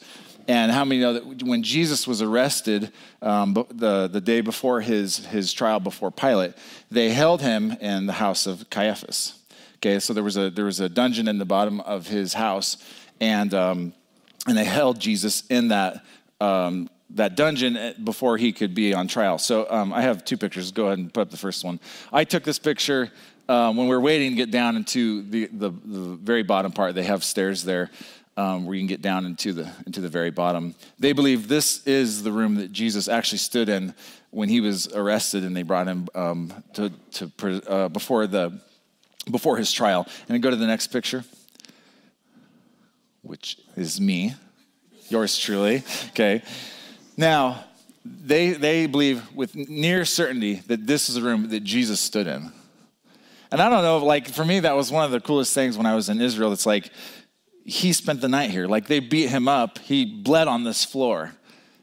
And 0.48 0.72
how 0.72 0.84
many 0.84 1.00
know 1.00 1.12
that 1.12 1.42
when 1.44 1.62
Jesus 1.62 2.08
was 2.08 2.22
arrested 2.22 2.92
um, 3.22 3.54
the, 3.70 4.08
the 4.08 4.20
day 4.20 4.40
before 4.40 4.80
his, 4.80 5.18
his 5.26 5.52
trial 5.52 5.78
before 5.78 6.10
Pilate, 6.10 6.54
they 6.90 7.10
held 7.10 7.40
him 7.40 7.72
in 7.72 8.06
the 8.06 8.14
house 8.14 8.46
of 8.46 8.68
Caiaphas. 8.68 9.38
Okay, 9.76 10.00
so 10.00 10.12
there 10.12 10.24
was 10.24 10.36
a, 10.36 10.50
there 10.50 10.64
was 10.64 10.80
a 10.80 10.88
dungeon 10.88 11.28
in 11.28 11.38
the 11.38 11.44
bottom 11.44 11.80
of 11.80 12.08
his 12.08 12.34
house, 12.34 12.78
and, 13.20 13.54
um, 13.54 13.92
and 14.46 14.56
they 14.56 14.64
held 14.64 14.98
Jesus 14.98 15.44
in 15.46 15.68
that, 15.68 16.04
um, 16.40 16.90
that 17.10 17.36
dungeon 17.36 17.76
eh, 17.76 17.92
before 18.02 18.36
he 18.36 18.52
could 18.52 18.74
be 18.74 18.92
on 18.92 19.08
trial. 19.08 19.38
So 19.38 19.70
um, 19.70 19.92
I 19.92 20.02
have 20.02 20.24
two 20.24 20.36
pictures. 20.36 20.72
Go 20.72 20.86
ahead 20.86 20.98
and 20.98 21.14
put 21.14 21.20
up 21.20 21.30
the 21.30 21.36
first 21.36 21.64
one. 21.64 21.78
I 22.12 22.24
took 22.24 22.42
this 22.42 22.58
picture 22.58 23.12
um, 23.50 23.76
when 23.76 23.88
we 23.88 23.96
are 23.96 24.00
waiting 24.00 24.30
to 24.30 24.36
get 24.36 24.52
down 24.52 24.76
into 24.76 25.22
the, 25.22 25.46
the, 25.46 25.70
the, 25.70 26.00
very 26.14 26.44
bottom 26.44 26.70
part, 26.70 26.94
they 26.94 27.02
have 27.02 27.24
stairs 27.24 27.64
there 27.64 27.90
um, 28.36 28.64
where 28.64 28.76
you 28.76 28.80
can 28.80 28.86
get 28.86 29.02
down 29.02 29.26
into 29.26 29.52
the, 29.52 29.68
into 29.86 30.00
the 30.00 30.08
very 30.08 30.30
bottom. 30.30 30.72
They 31.00 31.12
believe 31.12 31.48
this 31.48 31.84
is 31.84 32.22
the 32.22 32.30
room 32.30 32.54
that 32.56 32.70
Jesus 32.70 33.08
actually 33.08 33.38
stood 33.38 33.68
in 33.68 33.92
when 34.30 34.48
he 34.48 34.60
was 34.60 34.86
arrested 34.94 35.42
and 35.42 35.56
they 35.56 35.64
brought 35.64 35.88
him 35.88 36.06
um, 36.14 36.62
to, 36.74 36.92
to 37.14 37.68
uh, 37.68 37.88
before, 37.88 38.28
the, 38.28 38.56
before 39.28 39.56
his 39.56 39.72
trial. 39.72 40.06
And 40.28 40.40
go 40.40 40.50
to 40.50 40.56
the 40.56 40.68
next 40.68 40.86
picture, 40.86 41.24
which 43.22 43.58
is 43.76 44.00
me, 44.00 44.34
yours 45.08 45.36
truly. 45.36 45.82
Okay. 46.10 46.42
Now, 47.16 47.64
they, 48.04 48.52
they 48.52 48.86
believe 48.86 49.34
with 49.34 49.56
near 49.56 50.04
certainty 50.04 50.62
that 50.68 50.86
this 50.86 51.08
is 51.08 51.16
the 51.16 51.22
room 51.22 51.48
that 51.48 51.64
Jesus 51.64 51.98
stood 51.98 52.28
in. 52.28 52.52
And 53.52 53.60
I 53.60 53.68
don't 53.68 53.82
know, 53.82 53.98
like 53.98 54.28
for 54.28 54.44
me, 54.44 54.60
that 54.60 54.76
was 54.76 54.92
one 54.92 55.04
of 55.04 55.10
the 55.10 55.20
coolest 55.20 55.54
things 55.54 55.76
when 55.76 55.86
I 55.86 55.94
was 55.94 56.08
in 56.08 56.20
Israel. 56.20 56.52
It's 56.52 56.66
like 56.66 56.90
he 57.64 57.92
spent 57.92 58.20
the 58.20 58.28
night 58.28 58.50
here. 58.50 58.66
Like 58.66 58.86
they 58.86 59.00
beat 59.00 59.28
him 59.28 59.48
up, 59.48 59.78
he 59.78 60.04
bled 60.04 60.48
on 60.48 60.64
this 60.64 60.84
floor. 60.84 61.32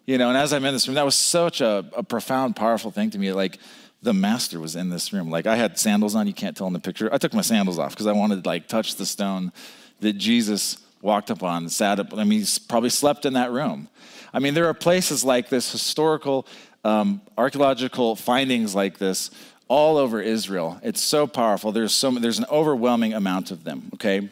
You 0.05 0.17
know, 0.17 0.29
and 0.29 0.37
as 0.37 0.53
I'm 0.53 0.63
in 0.63 0.73
this 0.73 0.87
room, 0.87 0.95
that 0.95 1.03
was 1.03 1.15
such 1.15 1.59
a, 1.59 1.85
a 1.95 2.03
profound, 2.03 2.55
powerful 2.55 2.91
thing 2.91 3.09
to 3.09 3.19
me. 3.19 3.33
Like 3.33 3.59
the 4.01 4.13
master 4.13 4.59
was 4.59 4.75
in 4.75 4.89
this 4.89 5.11
room. 5.11 5.29
Like 5.29 5.45
I 5.45 5.57
had 5.57 5.77
sandals 5.77 6.15
on, 6.15 6.27
you 6.27 6.33
can't 6.33 6.55
tell 6.55 6.67
in 6.67 6.73
the 6.73 6.79
picture. 6.79 7.13
I 7.13 7.17
took 7.17 7.33
my 7.33 7.41
sandals 7.41 7.77
off 7.77 7.91
because 7.91 8.07
I 8.07 8.13
wanted 8.13 8.43
to 8.43 8.49
like 8.49 8.67
touch 8.67 8.95
the 8.95 9.05
stone 9.05 9.51
that 9.99 10.13
Jesus 10.13 10.77
walked 11.01 11.29
upon, 11.29 11.67
sat 11.67 11.99
up. 11.99 12.13
I 12.13 12.23
mean, 12.23 12.39
he's 12.39 12.57
probably 12.57 12.89
slept 12.89 13.25
in 13.25 13.33
that 13.33 13.51
room. 13.51 13.89
I 14.33 14.39
mean, 14.39 14.53
there 14.53 14.67
are 14.67 14.73
places 14.73 15.23
like 15.25 15.49
this, 15.49 15.71
historical, 15.71 16.47
um, 16.83 17.21
archaeological 17.37 18.15
findings 18.15 18.73
like 18.73 18.97
this 18.97 19.31
all 19.67 19.97
over 19.97 20.21
Israel. 20.21 20.79
It's 20.83 21.01
so 21.01 21.27
powerful. 21.27 21.71
There's 21.71 21.93
so 21.93 22.11
there's 22.11 22.39
an 22.39 22.45
overwhelming 22.49 23.13
amount 23.13 23.51
of 23.51 23.63
them. 23.63 23.89
Okay, 23.95 24.29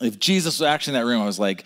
if 0.00 0.18
Jesus 0.18 0.60
was 0.60 0.66
actually 0.66 0.96
in 0.96 1.00
that 1.02 1.06
room, 1.06 1.22
I 1.22 1.26
was 1.26 1.38
like, 1.38 1.64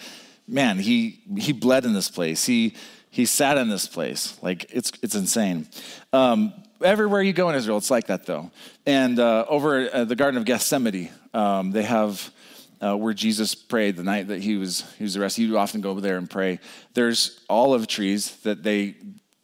man, 0.49 0.79
he 0.79 1.21
he 1.39 1.53
bled 1.53 1.85
in 1.85 1.93
this 1.93 2.11
place. 2.11 2.45
He 2.45 2.75
he 3.11 3.27
sat 3.27 3.59
in 3.59 3.69
this 3.69 3.87
place. 3.87 4.39
Like 4.43 4.67
it's 4.71 4.93
it's 5.03 5.15
insane. 5.15 5.69
Um, 6.13 6.53
everywhere 6.83 7.23
you 7.23 7.33
go 7.33 7.49
in 7.49 7.55
Israel, 7.55 7.79
it's 7.79 7.91
like 7.91 8.09
that 8.09 8.27
though. 8.27 8.51
And 8.85 9.19
uh, 9.19 9.47
over 9.49 9.81
at 9.81 10.09
the 10.09 10.17
Garden 10.17 10.39
of 10.39 10.45
Gethsemane, 10.45 11.11
um, 11.35 11.73
they 11.73 11.83
have. 11.83 12.33
Uh, 12.79 12.95
where 12.95 13.15
Jesus 13.15 13.55
prayed 13.55 13.97
the 13.97 14.03
night 14.03 14.29
that 14.29 14.43
he 14.43 14.59
was 14.59 14.85
he 14.99 15.03
was 15.03 15.17
arrested, 15.17 15.51
would 15.51 15.57
often 15.57 15.81
go 15.81 15.89
over 15.89 16.03
there 16.03 16.19
and 16.19 16.29
pray. 16.29 16.61
There's 16.93 17.41
olive 17.49 17.87
trees 17.87 18.37
that 18.43 18.63
they 18.63 18.97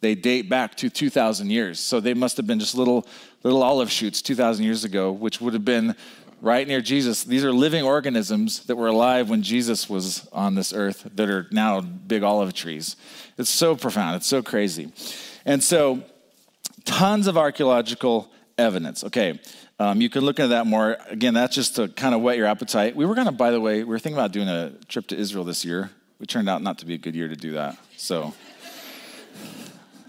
they 0.03 0.13
date 0.13 0.49
back 0.49 0.75
to 0.75 0.89
2,000 0.89 1.49
years. 1.49 1.79
So 1.79 1.99
they 1.99 2.13
must 2.13 2.37
have 2.37 2.45
been 2.45 2.59
just 2.59 2.75
little, 2.75 3.07
little 3.43 3.63
olive 3.63 3.91
shoots 3.91 4.21
2,000 4.21 4.63
years 4.65 4.83
ago, 4.83 5.11
which 5.11 5.41
would 5.41 5.53
have 5.53 5.65
been 5.65 5.95
right 6.41 6.67
near 6.67 6.81
Jesus. 6.81 7.23
These 7.23 7.43
are 7.43 7.53
living 7.53 7.83
organisms 7.83 8.65
that 8.65 8.75
were 8.75 8.87
alive 8.87 9.29
when 9.29 9.41
Jesus 9.43 9.89
was 9.89 10.27
on 10.33 10.55
this 10.55 10.73
earth 10.73 11.07
that 11.15 11.29
are 11.29 11.47
now 11.51 11.81
big 11.81 12.21
olive 12.21 12.53
trees. 12.53 12.95
It's 13.37 13.49
so 13.49 13.75
profound. 13.75 14.17
It's 14.17 14.27
so 14.27 14.43
crazy. 14.43 14.91
And 15.45 15.63
so, 15.63 16.03
tons 16.85 17.27
of 17.27 17.37
archaeological 17.37 18.29
evidence. 18.57 19.03
Okay, 19.05 19.39
um, 19.79 20.01
you 20.01 20.09
can 20.09 20.21
look 20.23 20.39
into 20.39 20.49
that 20.49 20.67
more. 20.67 20.97
Again, 21.09 21.33
that's 21.33 21.55
just 21.55 21.77
to 21.77 21.87
kind 21.87 22.13
of 22.13 22.21
whet 22.21 22.37
your 22.37 22.47
appetite. 22.47 22.95
We 22.95 23.05
were 23.05 23.15
going 23.15 23.27
to, 23.27 23.33
by 23.33 23.51
the 23.51 23.61
way, 23.61 23.79
we 23.79 23.85
were 23.85 23.99
thinking 23.99 24.17
about 24.17 24.31
doing 24.31 24.47
a 24.49 24.71
trip 24.87 25.07
to 25.07 25.17
Israel 25.17 25.45
this 25.45 25.65
year. 25.65 25.89
It 26.19 26.27
turned 26.27 26.49
out 26.49 26.61
not 26.61 26.79
to 26.79 26.85
be 26.85 26.93
a 26.93 26.97
good 26.97 27.15
year 27.15 27.27
to 27.27 27.35
do 27.35 27.53
that. 27.53 27.77
So, 27.97 28.33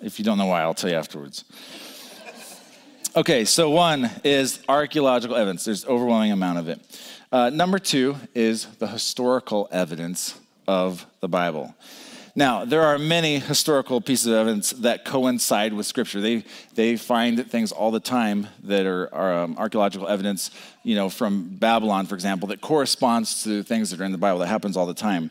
if 0.02 0.18
you 0.18 0.24
don't 0.24 0.38
know 0.38 0.46
why, 0.46 0.62
I'll 0.62 0.74
tell 0.74 0.90
you 0.90 0.96
afterwards. 0.96 1.44
Okay, 3.16 3.44
so 3.44 3.70
one 3.70 4.11
is 4.24 4.59
archaeological 4.68 5.37
evidence. 5.37 5.64
There's 5.64 5.87
overwhelming 5.87 6.33
amount 6.33 6.59
of 6.59 6.66
it. 6.66 6.81
Uh, 7.31 7.48
number 7.48 7.79
two 7.79 8.16
is 8.35 8.66
the 8.79 8.88
historical 8.88 9.68
evidence 9.70 10.37
of 10.66 11.07
the 11.20 11.29
Bible. 11.29 11.77
Now, 12.35 12.64
there 12.64 12.83
are 12.83 12.98
many 12.98 13.38
historical 13.38 14.00
pieces 14.00 14.27
of 14.27 14.35
evidence 14.35 14.70
that 14.70 15.05
coincide 15.05 15.74
with 15.74 15.87
Scripture. 15.87 16.20
They, 16.20 16.44
they 16.74 16.96
find 16.96 17.48
things 17.48 17.70
all 17.70 17.92
the 17.92 18.00
time 18.00 18.48
that 18.64 18.85
are, 18.85 19.14
are 19.14 19.44
um, 19.44 19.55
archaeological 19.59 20.09
evidence, 20.09 20.50
you 20.83 20.96
know, 20.96 21.09
from 21.09 21.50
Babylon, 21.50 22.07
for 22.07 22.16
example, 22.16 22.48
that 22.48 22.62
corresponds 22.62 23.44
to 23.44 23.62
things 23.62 23.90
that 23.90 24.00
are 24.00 24.05
in 24.05 24.11
the 24.11 24.18
Bible. 24.18 24.40
That 24.40 24.48
happens 24.48 24.77
all 24.77 24.87
the 24.87 24.92
time. 24.92 25.31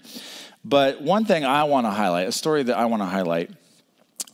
But 0.63 1.01
one 1.01 1.25
thing 1.25 1.43
I 1.43 1.65
want 1.65 1.85
to 1.85 1.91
highlight, 1.91 2.29
a 2.29 2.31
story 2.31 2.63
that 2.63 2.77
I 2.77 2.85
want 2.85 3.01
to 3.01 3.07
highlight, 3.07 3.51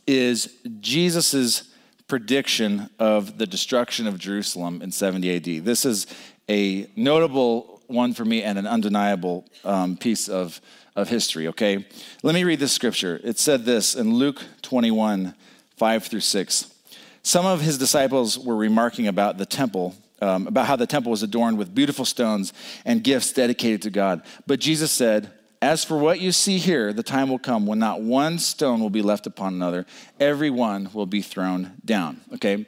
is 0.06 0.54
Jesus' 0.78 1.69
prediction 2.10 2.90
of 2.98 3.38
the 3.38 3.46
destruction 3.46 4.08
of 4.08 4.18
Jerusalem 4.18 4.82
in 4.82 4.90
70 4.90 5.36
AD. 5.36 5.64
This 5.64 5.84
is 5.84 6.08
a 6.48 6.88
notable 6.96 7.80
one 7.86 8.14
for 8.14 8.24
me 8.24 8.42
and 8.42 8.58
an 8.58 8.66
undeniable 8.66 9.46
um, 9.64 9.96
piece 9.96 10.28
of, 10.28 10.60
of 10.96 11.08
history, 11.08 11.46
okay? 11.46 11.86
Let 12.24 12.34
me 12.34 12.42
read 12.42 12.58
this 12.58 12.72
scripture. 12.72 13.20
It 13.22 13.38
said 13.38 13.64
this 13.64 13.94
in 13.94 14.12
Luke 14.14 14.42
21 14.62 15.34
5 15.76 16.04
through 16.04 16.20
6. 16.20 16.74
Some 17.22 17.46
of 17.46 17.60
his 17.60 17.78
disciples 17.78 18.36
were 18.36 18.56
remarking 18.56 19.06
about 19.06 19.38
the 19.38 19.46
temple. 19.46 19.94
Um, 20.20 20.46
about 20.46 20.66
how 20.66 20.76
the 20.76 20.86
temple 20.86 21.10
was 21.10 21.22
adorned 21.22 21.56
with 21.56 21.74
beautiful 21.74 22.04
stones 22.04 22.52
and 22.84 23.02
gifts 23.02 23.32
dedicated 23.32 23.80
to 23.82 23.90
God. 23.90 24.20
But 24.46 24.60
Jesus 24.60 24.90
said, 24.90 25.30
as 25.62 25.84
for 25.84 25.98
what 25.98 26.20
you 26.20 26.32
see 26.32 26.58
here, 26.58 26.92
the 26.92 27.02
time 27.02 27.28
will 27.28 27.38
come 27.38 27.66
when 27.66 27.78
not 27.78 28.00
one 28.00 28.38
stone 28.38 28.80
will 28.80 28.90
be 28.90 29.02
left 29.02 29.26
upon 29.26 29.54
another, 29.54 29.84
every 30.18 30.50
one 30.50 30.88
will 30.92 31.06
be 31.06 31.20
thrown 31.20 31.72
down. 31.84 32.20
Okay? 32.34 32.66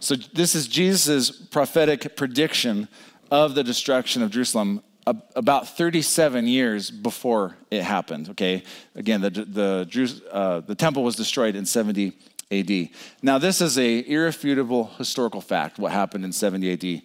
So, 0.00 0.16
this 0.16 0.54
is 0.54 0.66
Jesus' 0.66 1.30
prophetic 1.30 2.16
prediction 2.16 2.88
of 3.30 3.54
the 3.54 3.62
destruction 3.62 4.22
of 4.22 4.30
Jerusalem 4.30 4.82
about 5.06 5.76
37 5.76 6.46
years 6.46 6.90
before 6.90 7.56
it 7.70 7.82
happened. 7.82 8.28
Okay? 8.30 8.62
Again, 8.94 9.20
the, 9.20 9.30
the, 9.30 10.22
uh, 10.30 10.60
the 10.60 10.74
temple 10.74 11.02
was 11.02 11.16
destroyed 11.16 11.56
in 11.56 11.66
70 11.66 12.12
AD. 12.52 12.90
Now, 13.22 13.38
this 13.38 13.60
is 13.60 13.78
a 13.78 14.00
irrefutable 14.08 14.90
historical 14.98 15.40
fact, 15.40 15.78
what 15.78 15.92
happened 15.92 16.24
in 16.24 16.32
70 16.32 16.72
AD. 16.72 17.02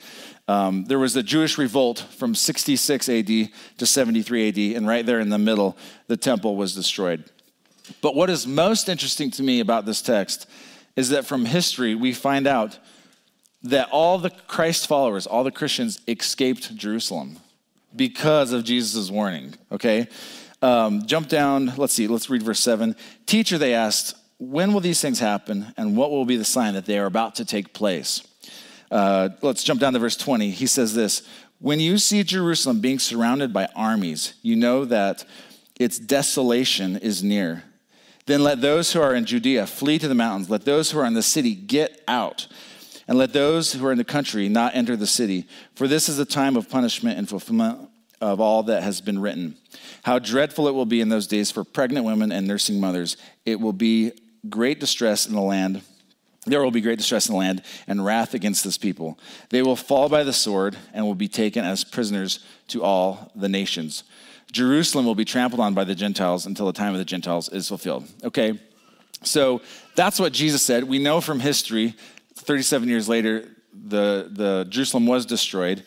Um, 0.48 0.86
there 0.86 1.00
was 1.00 1.16
a 1.16 1.24
Jewish 1.24 1.58
revolt 1.58 2.00
from 2.00 2.36
66 2.36 3.10
AD 3.10 3.28
to 3.78 3.86
73 3.86 4.50
AD, 4.50 4.58
and 4.78 4.88
right 4.88 5.06
there 5.06 5.20
in 5.20 5.30
the 5.30 5.38
middle, 5.38 5.78
the 6.08 6.18
temple 6.18 6.56
was 6.56 6.76
destroyed. 6.76 7.24
But 8.02 8.16
what 8.16 8.30
is 8.30 8.46
most 8.46 8.90
interesting 8.90 9.32
to 9.32 9.44
me 9.44 9.60
about 9.60 9.86
this 9.86 10.02
text 10.02 10.48
is 10.96 11.10
that 11.10 11.26
from 11.26 11.46
history, 11.46 11.96
we 11.96 12.14
find 12.14 12.48
out 12.48 12.78
that 13.64 13.90
all 13.92 14.18
the 14.18 14.30
Christ 14.30 14.88
followers, 14.88 15.26
all 15.26 15.44
the 15.44 15.52
Christians, 15.52 16.02
escaped 16.08 16.76
Jerusalem 16.76 17.38
because 17.96 18.52
of 18.52 18.64
Jesus' 18.64 19.10
warning, 19.10 19.56
okay? 19.72 20.08
Um, 20.62 21.06
jump 21.06 21.28
down, 21.28 21.74
let's 21.78 21.94
see, 21.94 22.08
let's 22.08 22.30
read 22.30 22.44
verse 22.44 22.60
7. 22.60 22.96
Teacher, 23.26 23.58
they 23.58 23.74
asked, 23.74 24.16
when 24.40 24.74
will 24.74 24.82
these 24.82 25.02
things 25.02 25.20
happen, 25.20 25.74
and 25.78 25.98
what 25.98 26.12
will 26.12 26.26
be 26.26 26.38
the 26.38 26.46
sign 26.46 26.76
that 26.76 26.86
they 26.86 27.00
are 27.00 27.06
about 27.06 27.36
to 27.36 27.46
take 27.46 27.74
place? 27.74 28.22
Uh, 28.92 29.30
let's 29.42 29.64
jump 29.64 29.82
down 29.82 29.94
to 29.94 30.00
verse 30.00 30.16
20. 30.16 30.52
He 30.52 30.68
says 30.68 30.94
this 30.94 31.28
When 31.60 31.80
you 31.80 31.98
see 31.98 32.24
Jerusalem 32.24 32.80
being 32.80 33.00
surrounded 33.00 33.52
by 33.52 33.68
armies, 33.76 34.36
you 34.42 34.56
know 34.56 34.86
that 34.86 35.26
its 35.80 35.98
desolation 36.00 36.98
is 36.98 37.24
near. 37.24 37.64
Then 38.26 38.44
let 38.44 38.62
those 38.62 38.92
who 38.92 39.02
are 39.02 39.16
in 39.16 39.26
Judea 39.26 39.66
flee 39.68 39.98
to 40.00 40.08
the 40.08 40.16
mountains. 40.16 40.50
Let 40.50 40.66
those 40.66 40.92
who 40.92 41.00
are 41.00 41.06
in 41.06 41.14
the 41.14 41.24
city 41.24 41.56
get 41.56 42.04
out. 42.08 42.48
And 43.08 43.18
let 43.18 43.32
those 43.32 43.72
who 43.72 43.86
are 43.86 43.92
in 43.92 43.98
the 43.98 44.04
country 44.04 44.50
not 44.50 44.76
enter 44.76 44.98
the 44.98 45.08
city. 45.08 45.48
For 45.76 45.88
this 45.88 46.10
is 46.10 46.18
the 46.18 46.26
time 46.26 46.58
of 46.58 46.70
punishment 46.70 47.18
and 47.18 47.28
fulfillment 47.28 47.90
of 48.20 48.42
all 48.42 48.64
that 48.64 48.84
has 48.84 49.00
been 49.00 49.20
written. 49.20 49.56
How 50.04 50.20
dreadful 50.20 50.68
it 50.68 50.74
will 50.74 50.86
be 50.86 51.00
in 51.00 51.08
those 51.08 51.28
days 51.28 51.52
for 51.52 51.64
pregnant 51.64 52.06
women 52.06 52.34
and 52.34 52.46
nursing 52.46 52.82
mothers. 52.82 53.16
It 53.46 53.62
will 53.62 53.74
be 53.74 54.12
great 54.50 54.80
distress 54.80 55.26
in 55.28 55.36
the 55.36 55.42
land. 55.42 55.82
There 56.46 56.62
will 56.62 56.72
be 56.72 56.82
great 56.82 56.98
distress 56.98 57.28
in 57.28 57.34
the 57.34 57.40
land 57.40 57.62
and 57.88 58.04
wrath 58.06 58.34
against 58.34 58.64
this 58.64 58.78
people. 58.78 59.20
They 59.50 59.62
will 59.62 59.76
fall 59.76 60.08
by 60.08 60.24
the 60.24 60.34
sword 60.34 60.78
and 60.94 61.06
will 61.06 61.16
be 61.16 61.28
taken 61.28 61.66
as 61.66 61.84
prisoners 61.84 62.40
to 62.70 62.84
all 62.84 63.32
the 63.36 63.50
nations. 63.50 64.04
Jerusalem 64.52 65.06
will 65.06 65.16
be 65.16 65.26
trampled 65.26 65.60
on 65.60 65.74
by 65.74 65.84
the 65.84 65.96
Gentiles 65.96 66.46
until 66.46 66.66
the 66.66 66.74
time 66.74 66.94
of 66.94 67.00
the 67.00 67.06
Gentiles 67.06 67.50
is 67.50 67.68
fulfilled. 67.68 68.08
Okay, 68.24 68.60
so 69.24 69.62
that's 69.96 70.20
what 70.20 70.32
Jesus 70.32 70.62
said. 70.62 70.86
We 70.86 71.00
know 71.00 71.20
from 71.20 71.40
history, 71.40 71.96
37 72.36 72.88
years 72.88 73.10
later, 73.10 73.50
the, 73.74 74.30
the 74.32 74.66
Jerusalem 74.70 75.06
was 75.06 75.26
destroyed. 75.26 75.84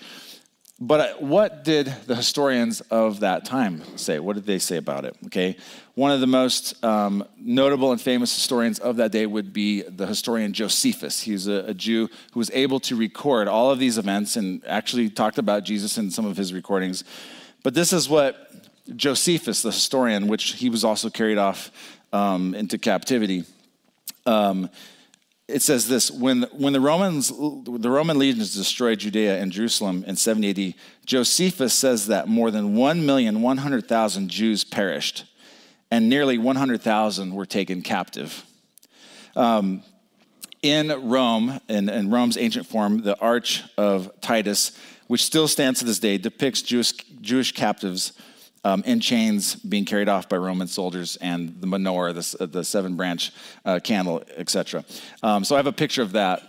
But 0.83 1.01
uh, 1.01 1.15
what 1.19 1.63
did 1.63 1.95
the 2.07 2.17
historians 2.17 2.81
of 2.83 3.21
that 3.21 3.45
time 3.45 3.83
say? 3.99 4.19
What 4.19 4.37
did 4.37 4.47
they 4.47 4.59
say 4.59 4.79
about 4.79 5.05
it? 5.05 5.15
Okay, 5.27 5.57
one 5.95 6.11
of 6.11 6.21
the 6.21 6.27
most 6.27 6.83
um, 6.83 7.23
notable 7.37 7.93
and 7.93 8.01
famous 8.01 8.35
historians 8.35 8.79
of 8.79 8.97
that 8.97 9.13
day 9.13 9.27
would 9.27 9.53
be 9.53 9.83
the 9.83 10.07
historian 10.07 10.55
Josephus. 10.55 11.21
He's 11.21 11.47
a, 11.47 11.67
a, 11.67 11.75
Jew 11.75 12.09
who 12.33 12.41
was 12.41 12.51
able 12.53 12.81
to 12.81 12.97
record 12.97 13.47
all 13.47 13.71
of 13.71 13.79
these 13.79 13.99
events 13.99 14.37
and 14.37 14.65
actually 14.67 15.11
talked 15.11 15.37
about 15.37 15.65
Jesus 15.65 15.99
in 15.99 16.11
some 16.11 16.25
of 16.25 16.39
his 16.39 16.55
recordings. 16.55 17.05
But 17.63 17.75
this 17.75 17.93
is 17.93 18.09
what 18.09 18.51
Josephus, 18.97 19.61
the 19.61 19.73
historian, 19.73 20.29
which 20.29 20.53
he 20.55 20.71
was 20.71 20.83
also 20.83 21.11
carried 21.11 21.37
off 21.37 21.71
um, 22.11 22.55
into 22.55 22.79
captivity. 22.79 23.45
Um, 24.25 24.71
it 25.51 25.63
says 25.63 25.89
this 25.89 26.11
when, 26.11 26.43
when 26.53 26.73
the 26.73 26.81
Romans, 26.81 27.29
the 27.29 27.91
Roman 27.91 28.19
legions 28.19 28.55
destroyed 28.55 29.01
Judea 29.01 29.39
and 29.41 29.53
Jerusalem 29.53 30.05
in 30.07 30.17
70 30.17 30.51
AD, 30.69 30.75
Josephus 31.05 31.75
says 31.75 32.07
that 32.07 32.29
more 32.29 32.51
than 32.51 32.75
1,100,000 32.75 34.27
Jews 34.29 34.65
perished 34.65 35.25
and 35.91 36.09
nearly 36.09 36.39
100,000 36.39 37.35
were 37.35 37.47
taken 37.47 37.83
captive. 37.83 38.45
Um, 39.37 39.83
in 40.63 40.89
Rome, 41.09 41.61
in, 41.69 41.89
in, 41.89 42.11
Rome's 42.11 42.37
ancient 42.37 42.67
forum, 42.67 43.03
the 43.03 43.19
Arch 43.19 43.63
of 43.77 44.11
Titus, 44.21 44.77
which 45.07 45.25
still 45.25 45.49
stands 45.49 45.81
to 45.81 45.85
this 45.85 45.99
day, 45.99 46.19
depicts 46.19 46.63
Jewish, 46.63 46.93
Jewish 47.21 47.53
captives 47.53 48.13
um, 48.65 48.83
in 48.85 49.01
chains 49.01 49.55
being 49.55 49.85
carried 49.85 50.09
off 50.09 50.29
by 50.29 50.37
Roman 50.37 50.69
soldiers 50.69 51.17
and 51.17 51.61
the 51.61 51.67
menorah, 51.67 52.39
the, 52.39 52.47
the 52.47 52.65
seven 52.65 52.97
branch 52.97 53.33
uh, 53.65 53.81
candle, 53.83 54.23
etc. 54.37 54.85
Um, 55.23 55.45
so 55.45 55.55
I 55.55 55.59
have 55.59 55.67
a 55.67 55.73
picture 55.73 56.03
of 56.03 56.13
that. 56.13 56.43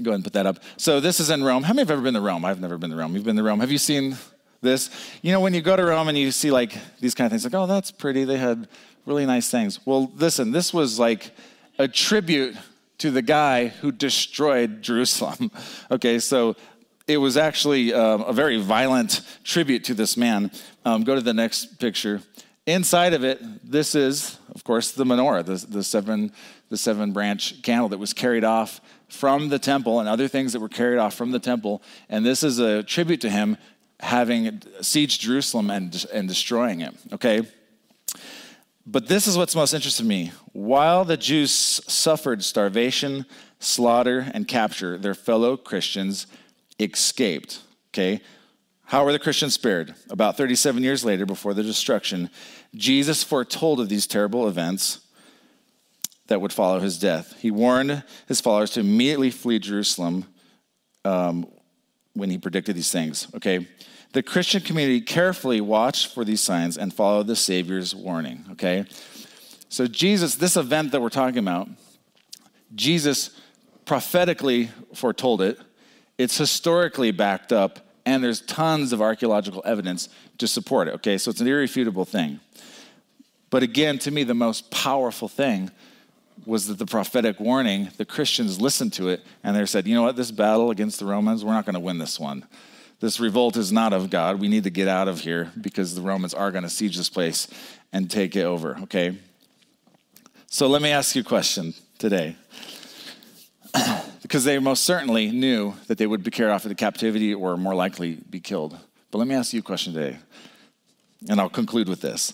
Go 0.00 0.10
ahead 0.10 0.16
and 0.16 0.24
put 0.24 0.32
that 0.34 0.46
up. 0.46 0.58
So 0.76 1.00
this 1.00 1.20
is 1.20 1.30
in 1.30 1.44
Rome. 1.44 1.64
How 1.64 1.74
many 1.74 1.82
have 1.82 1.90
ever 1.90 2.00
been 2.00 2.14
to 2.14 2.20
Rome? 2.20 2.44
I've 2.44 2.60
never 2.60 2.78
been 2.78 2.90
to 2.90 2.96
Rome. 2.96 3.14
You've 3.14 3.24
been 3.24 3.36
to 3.36 3.42
Rome. 3.42 3.60
Have 3.60 3.72
you 3.72 3.78
seen 3.78 4.16
this? 4.62 4.90
You 5.20 5.32
know, 5.32 5.40
when 5.40 5.52
you 5.52 5.60
go 5.60 5.76
to 5.76 5.84
Rome 5.84 6.08
and 6.08 6.16
you 6.16 6.30
see 6.30 6.50
like 6.50 6.74
these 7.00 7.14
kind 7.14 7.26
of 7.26 7.32
things, 7.32 7.44
like, 7.44 7.54
oh, 7.54 7.66
that's 7.66 7.90
pretty. 7.90 8.24
They 8.24 8.38
had 8.38 8.68
really 9.04 9.26
nice 9.26 9.50
things. 9.50 9.80
Well, 9.84 10.10
listen, 10.14 10.52
this 10.52 10.72
was 10.72 10.98
like 10.98 11.32
a 11.78 11.88
tribute 11.88 12.56
to 12.98 13.10
the 13.10 13.22
guy 13.22 13.66
who 13.66 13.90
destroyed 13.92 14.80
Jerusalem. 14.82 15.50
okay, 15.90 16.18
so 16.18 16.56
it 17.12 17.18
was 17.18 17.36
actually 17.36 17.92
um, 17.92 18.22
a 18.22 18.32
very 18.32 18.60
violent 18.60 19.20
tribute 19.44 19.84
to 19.84 19.94
this 19.94 20.16
man. 20.16 20.50
Um, 20.84 21.04
go 21.04 21.14
to 21.14 21.20
the 21.20 21.34
next 21.34 21.78
picture. 21.78 22.22
Inside 22.66 23.12
of 23.12 23.24
it, 23.24 23.40
this 23.68 23.94
is, 23.94 24.38
of 24.54 24.64
course, 24.64 24.92
the 24.92 25.04
menorah, 25.04 25.44
the, 25.44 25.64
the, 25.66 25.82
seven, 25.82 26.32
the 26.68 26.76
seven 26.76 27.12
branch 27.12 27.60
candle 27.62 27.88
that 27.90 27.98
was 27.98 28.12
carried 28.12 28.44
off 28.44 28.80
from 29.08 29.48
the 29.48 29.58
temple 29.58 30.00
and 30.00 30.08
other 30.08 30.28
things 30.28 30.52
that 30.52 30.60
were 30.60 30.68
carried 30.68 30.98
off 30.98 31.14
from 31.14 31.32
the 31.32 31.38
temple. 31.38 31.82
And 32.08 32.24
this 32.24 32.42
is 32.42 32.58
a 32.58 32.82
tribute 32.82 33.20
to 33.22 33.30
him 33.30 33.58
having 34.00 34.60
sieged 34.80 35.20
Jerusalem 35.20 35.70
and, 35.70 36.06
and 36.12 36.28
destroying 36.28 36.80
it, 36.80 36.94
okay? 37.12 37.42
But 38.86 39.06
this 39.06 39.26
is 39.26 39.36
what's 39.36 39.54
most 39.54 39.74
interesting 39.74 40.04
to 40.04 40.08
me. 40.08 40.32
While 40.52 41.04
the 41.04 41.16
Jews 41.16 41.52
suffered 41.52 42.42
starvation, 42.42 43.26
slaughter, 43.60 44.30
and 44.34 44.48
capture, 44.48 44.98
their 44.98 45.14
fellow 45.14 45.56
Christians 45.56 46.26
escaped. 46.78 47.60
Okay? 47.90 48.20
How 48.84 49.04
were 49.04 49.12
the 49.12 49.18
Christians 49.18 49.54
spared? 49.54 49.94
About 50.10 50.36
37 50.36 50.82
years 50.82 51.04
later, 51.04 51.24
before 51.24 51.54
the 51.54 51.62
destruction, 51.62 52.28
Jesus 52.74 53.22
foretold 53.22 53.80
of 53.80 53.88
these 53.88 54.06
terrible 54.06 54.46
events 54.46 55.00
that 56.26 56.40
would 56.40 56.52
follow 56.52 56.80
his 56.80 56.98
death. 56.98 57.38
He 57.40 57.50
warned 57.50 58.02
his 58.28 58.40
followers 58.40 58.70
to 58.72 58.80
immediately 58.80 59.30
flee 59.30 59.58
Jerusalem 59.58 60.26
um, 61.04 61.46
when 62.14 62.30
he 62.30 62.38
predicted 62.38 62.76
these 62.76 62.92
things. 62.92 63.28
Okay? 63.34 63.66
The 64.12 64.22
Christian 64.22 64.60
community 64.60 65.00
carefully 65.00 65.60
watched 65.60 66.12
for 66.12 66.24
these 66.24 66.40
signs 66.40 66.76
and 66.76 66.92
followed 66.92 67.26
the 67.26 67.36
Savior's 67.36 67.94
warning. 67.94 68.44
Okay? 68.52 68.84
So, 69.68 69.86
Jesus, 69.86 70.34
this 70.34 70.56
event 70.56 70.92
that 70.92 71.00
we're 71.00 71.08
talking 71.08 71.38
about, 71.38 71.68
Jesus 72.74 73.30
prophetically 73.86 74.70
foretold 74.94 75.40
it 75.40 75.58
it's 76.22 76.38
historically 76.38 77.10
backed 77.10 77.52
up, 77.52 77.80
and 78.06 78.22
there's 78.22 78.40
tons 78.40 78.92
of 78.92 79.02
archaeological 79.02 79.62
evidence 79.64 80.08
to 80.38 80.46
support 80.46 80.88
it. 80.88 80.94
Okay, 80.94 81.18
so 81.18 81.30
it's 81.30 81.40
an 81.40 81.48
irrefutable 81.48 82.04
thing. 82.04 82.40
But 83.50 83.62
again, 83.62 83.98
to 84.00 84.10
me, 84.10 84.24
the 84.24 84.34
most 84.34 84.70
powerful 84.70 85.28
thing 85.28 85.70
was 86.46 86.66
that 86.66 86.78
the 86.78 86.86
prophetic 86.86 87.38
warning, 87.38 87.90
the 87.98 88.04
Christians 88.04 88.60
listened 88.60 88.92
to 88.94 89.08
it 89.08 89.22
and 89.44 89.54
they 89.54 89.66
said, 89.66 89.86
you 89.86 89.94
know 89.94 90.02
what, 90.02 90.16
this 90.16 90.30
battle 90.30 90.70
against 90.70 90.98
the 90.98 91.04
Romans, 91.04 91.44
we're 91.44 91.52
not 91.52 91.66
going 91.66 91.74
to 91.74 91.80
win 91.80 91.98
this 91.98 92.18
one. 92.18 92.46
This 93.00 93.20
revolt 93.20 93.56
is 93.56 93.70
not 93.70 93.92
of 93.92 94.10
God. 94.10 94.40
We 94.40 94.48
need 94.48 94.64
to 94.64 94.70
get 94.70 94.88
out 94.88 95.08
of 95.08 95.20
here 95.20 95.52
because 95.60 95.94
the 95.94 96.00
Romans 96.00 96.34
are 96.34 96.50
going 96.50 96.64
to 96.64 96.70
siege 96.70 96.96
this 96.96 97.10
place 97.10 97.48
and 97.92 98.10
take 98.10 98.34
it 98.36 98.44
over, 98.44 98.78
okay? 98.84 99.18
So 100.46 100.66
let 100.66 100.82
me 100.82 100.90
ask 100.90 101.14
you 101.14 101.20
a 101.22 101.24
question 101.24 101.74
today 101.98 102.36
because 104.32 104.44
they 104.44 104.58
most 104.58 104.84
certainly 104.84 105.30
knew 105.30 105.74
that 105.88 105.98
they 105.98 106.06
would 106.06 106.24
be 106.24 106.30
carried 106.30 106.52
off 106.52 106.64
into 106.64 106.74
captivity 106.74 107.34
or 107.34 107.54
more 107.58 107.74
likely 107.74 108.14
be 108.30 108.40
killed. 108.40 108.74
But 109.10 109.18
let 109.18 109.28
me 109.28 109.34
ask 109.34 109.52
you 109.52 109.60
a 109.60 109.62
question 109.62 109.92
today, 109.92 110.16
and 111.28 111.38
I'll 111.38 111.50
conclude 111.50 111.86
with 111.86 112.00
this. 112.00 112.32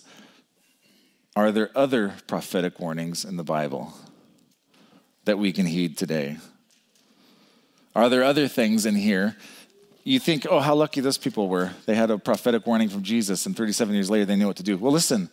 Are 1.34 1.50
there 1.50 1.70
other 1.74 2.14
prophetic 2.28 2.78
warnings 2.78 3.24
in 3.24 3.36
the 3.36 3.42
Bible 3.42 3.94
that 5.24 5.40
we 5.40 5.50
can 5.50 5.66
heed 5.66 5.98
today? 5.98 6.36
Are 7.96 8.08
there 8.08 8.22
other 8.22 8.46
things 8.46 8.86
in 8.86 8.94
here? 8.94 9.36
You 10.04 10.20
think, 10.20 10.46
oh, 10.48 10.60
how 10.60 10.76
lucky 10.76 11.00
those 11.00 11.18
people 11.18 11.48
were. 11.48 11.72
They 11.86 11.96
had 11.96 12.12
a 12.12 12.18
prophetic 12.18 12.64
warning 12.64 12.90
from 12.90 13.02
Jesus, 13.02 13.44
and 13.44 13.56
37 13.56 13.92
years 13.92 14.08
later, 14.08 14.24
they 14.24 14.36
knew 14.36 14.46
what 14.46 14.58
to 14.58 14.62
do. 14.62 14.78
Well, 14.78 14.92
listen, 14.92 15.30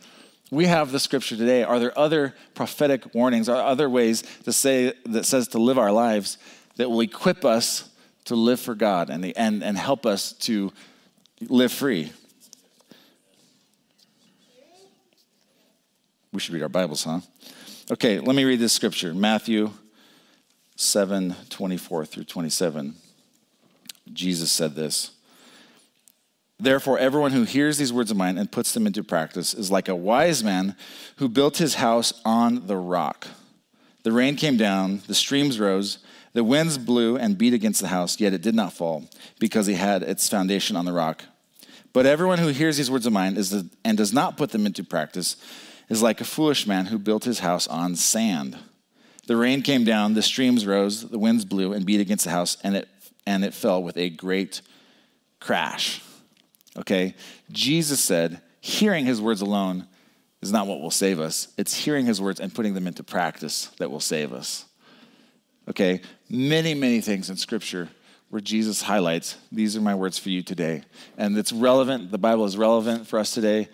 we 0.52 0.66
have 0.66 0.92
the 0.92 1.00
scripture 1.00 1.36
today. 1.36 1.64
Are 1.64 1.80
there 1.80 1.98
other 1.98 2.36
prophetic 2.54 3.14
warnings? 3.14 3.50
Are 3.50 3.66
other 3.66 3.90
ways 3.90 4.24
to 4.44 4.54
say 4.54 4.94
that 5.06 5.26
says 5.26 5.48
to 5.50 5.60
live 5.60 5.78
our 5.78 5.92
lives 5.92 6.38
that 6.76 6.90
will 6.90 7.02
equip 7.02 7.44
us 7.44 7.90
to 8.26 8.36
live 8.36 8.60
for 8.60 8.76
God 8.76 9.10
and, 9.10 9.24
the, 9.24 9.36
and, 9.36 9.64
and 9.64 9.78
help 9.78 10.06
us 10.06 10.34
to 10.34 10.72
live 11.42 11.72
free? 11.72 12.12
We 16.32 16.40
should 16.40 16.54
read 16.54 16.64
our 16.64 16.70
Bibles, 16.70 17.04
huh? 17.04 17.22
Okay, 17.90 18.20
let 18.20 18.36
me 18.36 18.44
read 18.44 18.60
this 18.60 18.74
scripture. 18.74 19.14
Matthew 19.14 19.72
7 20.76 21.36
24 21.50 22.06
through 22.06 22.26
27. 22.26 22.96
Jesus 24.12 24.52
said 24.52 24.76
this. 24.76 25.15
Therefore, 26.60 26.98
everyone 26.98 27.32
who 27.32 27.44
hears 27.44 27.78
these 27.78 27.92
words 27.92 28.12
of 28.12 28.18
mine 28.18 28.38
and 28.38 28.52
puts 28.52 28.74
them 28.74 28.88
into 28.88 29.04
practice 29.04 29.54
is 29.54 29.72
like 29.72 29.90
a 29.90 29.96
wise 29.96 30.44
man 30.44 30.76
who 31.18 31.28
built 31.28 31.58
his 31.58 31.76
house 31.76 32.14
on 32.24 32.68
the 32.68 32.78
rock. 32.78 33.28
The 34.04 34.12
rain 34.12 34.36
came 34.36 34.56
down, 34.56 35.02
the 35.08 35.16
streams 35.16 35.60
rose, 35.60 35.98
the 36.34 36.44
winds 36.44 36.78
blew 36.78 37.18
and 37.18 37.38
beat 37.38 37.54
against 37.54 37.82
the 37.82 37.88
house, 37.88 38.20
yet 38.20 38.34
it 38.34 38.42
did 38.42 38.56
not 38.56 38.74
fall, 38.74 39.10
because 39.40 39.68
he 39.68 39.74
had 39.74 40.04
its 40.04 40.30
foundation 40.30 40.76
on 40.76 40.86
the 40.86 40.94
rock. 40.94 41.24
But 41.92 42.06
everyone 42.06 42.40
who 42.40 42.50
hears 42.50 42.78
these 42.78 42.92
words 42.92 43.06
of 43.06 43.14
mine 43.14 43.36
the, 43.36 43.70
and 43.84 43.98
does 43.98 44.14
not 44.14 44.38
put 44.38 44.52
them 44.52 44.66
into 44.66 44.84
practice 44.84 45.38
is 45.90 46.02
like 46.02 46.22
a 46.22 46.26
foolish 46.26 46.68
man 46.68 46.88
who 46.88 47.00
built 47.00 47.24
his 47.24 47.40
house 47.40 47.68
on 47.68 47.96
sand. 47.96 48.58
The 49.28 49.38
rain 49.38 49.62
came 49.62 49.84
down, 49.84 50.14
the 50.14 50.22
streams 50.22 50.66
rose, 50.66 51.10
the 51.10 51.20
winds 51.20 51.46
blew 51.46 51.74
and 51.74 51.86
beat 51.86 52.02
against 52.02 52.26
the 52.26 52.32
house, 52.32 52.58
and 52.64 52.76
it, 52.76 52.90
and 53.26 53.44
it 53.44 53.54
fell 53.54 53.82
with 53.82 53.98
a 53.98 54.10
great 54.10 54.62
crash. 55.40 56.02
Okay? 56.78 57.16
Jesus 57.52 58.04
said, 58.04 58.42
hearing 58.62 59.06
his 59.06 59.22
words 59.22 59.42
alone 59.42 59.88
is 60.42 60.52
not 60.52 60.68
what 60.68 60.82
will 60.82 60.92
save 60.92 61.20
us. 61.20 61.48
It's 61.58 61.74
hearing 61.74 62.06
his 62.06 62.22
words 62.22 62.40
and 62.40 62.54
putting 62.54 62.74
them 62.74 62.88
into 62.88 63.04
practice 63.04 63.68
that 63.78 63.90
will 63.90 64.00
save 64.00 64.34
us. 64.34 64.66
Okay? 65.70 66.02
Many, 66.30 66.74
many 66.74 67.02
things 67.02 67.30
in 67.30 67.38
Scripture 67.38 67.90
where 68.30 68.42
Jesus 68.42 68.82
highlights, 68.82 69.38
these 69.52 69.78
are 69.78 69.82
my 69.82 69.96
words 69.96 70.18
for 70.18 70.30
you 70.30 70.42
today. 70.42 70.84
And 71.18 71.38
it's 71.38 71.52
relevant, 71.52 72.12
the 72.12 72.18
Bible 72.18 72.46
is 72.46 72.58
relevant 72.58 73.08
for 73.08 73.20
us 73.20 73.32
today. 73.32 73.70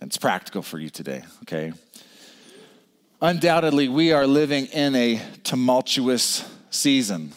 It's 0.00 0.18
practical 0.18 0.62
for 0.62 0.78
you 0.78 0.90
today, 0.90 1.22
okay? 1.42 1.72
Undoubtedly, 3.22 3.88
we 3.88 4.12
are 4.12 4.26
living 4.26 4.66
in 4.66 4.94
a 4.94 5.22
tumultuous 5.44 6.44
season. 6.68 7.32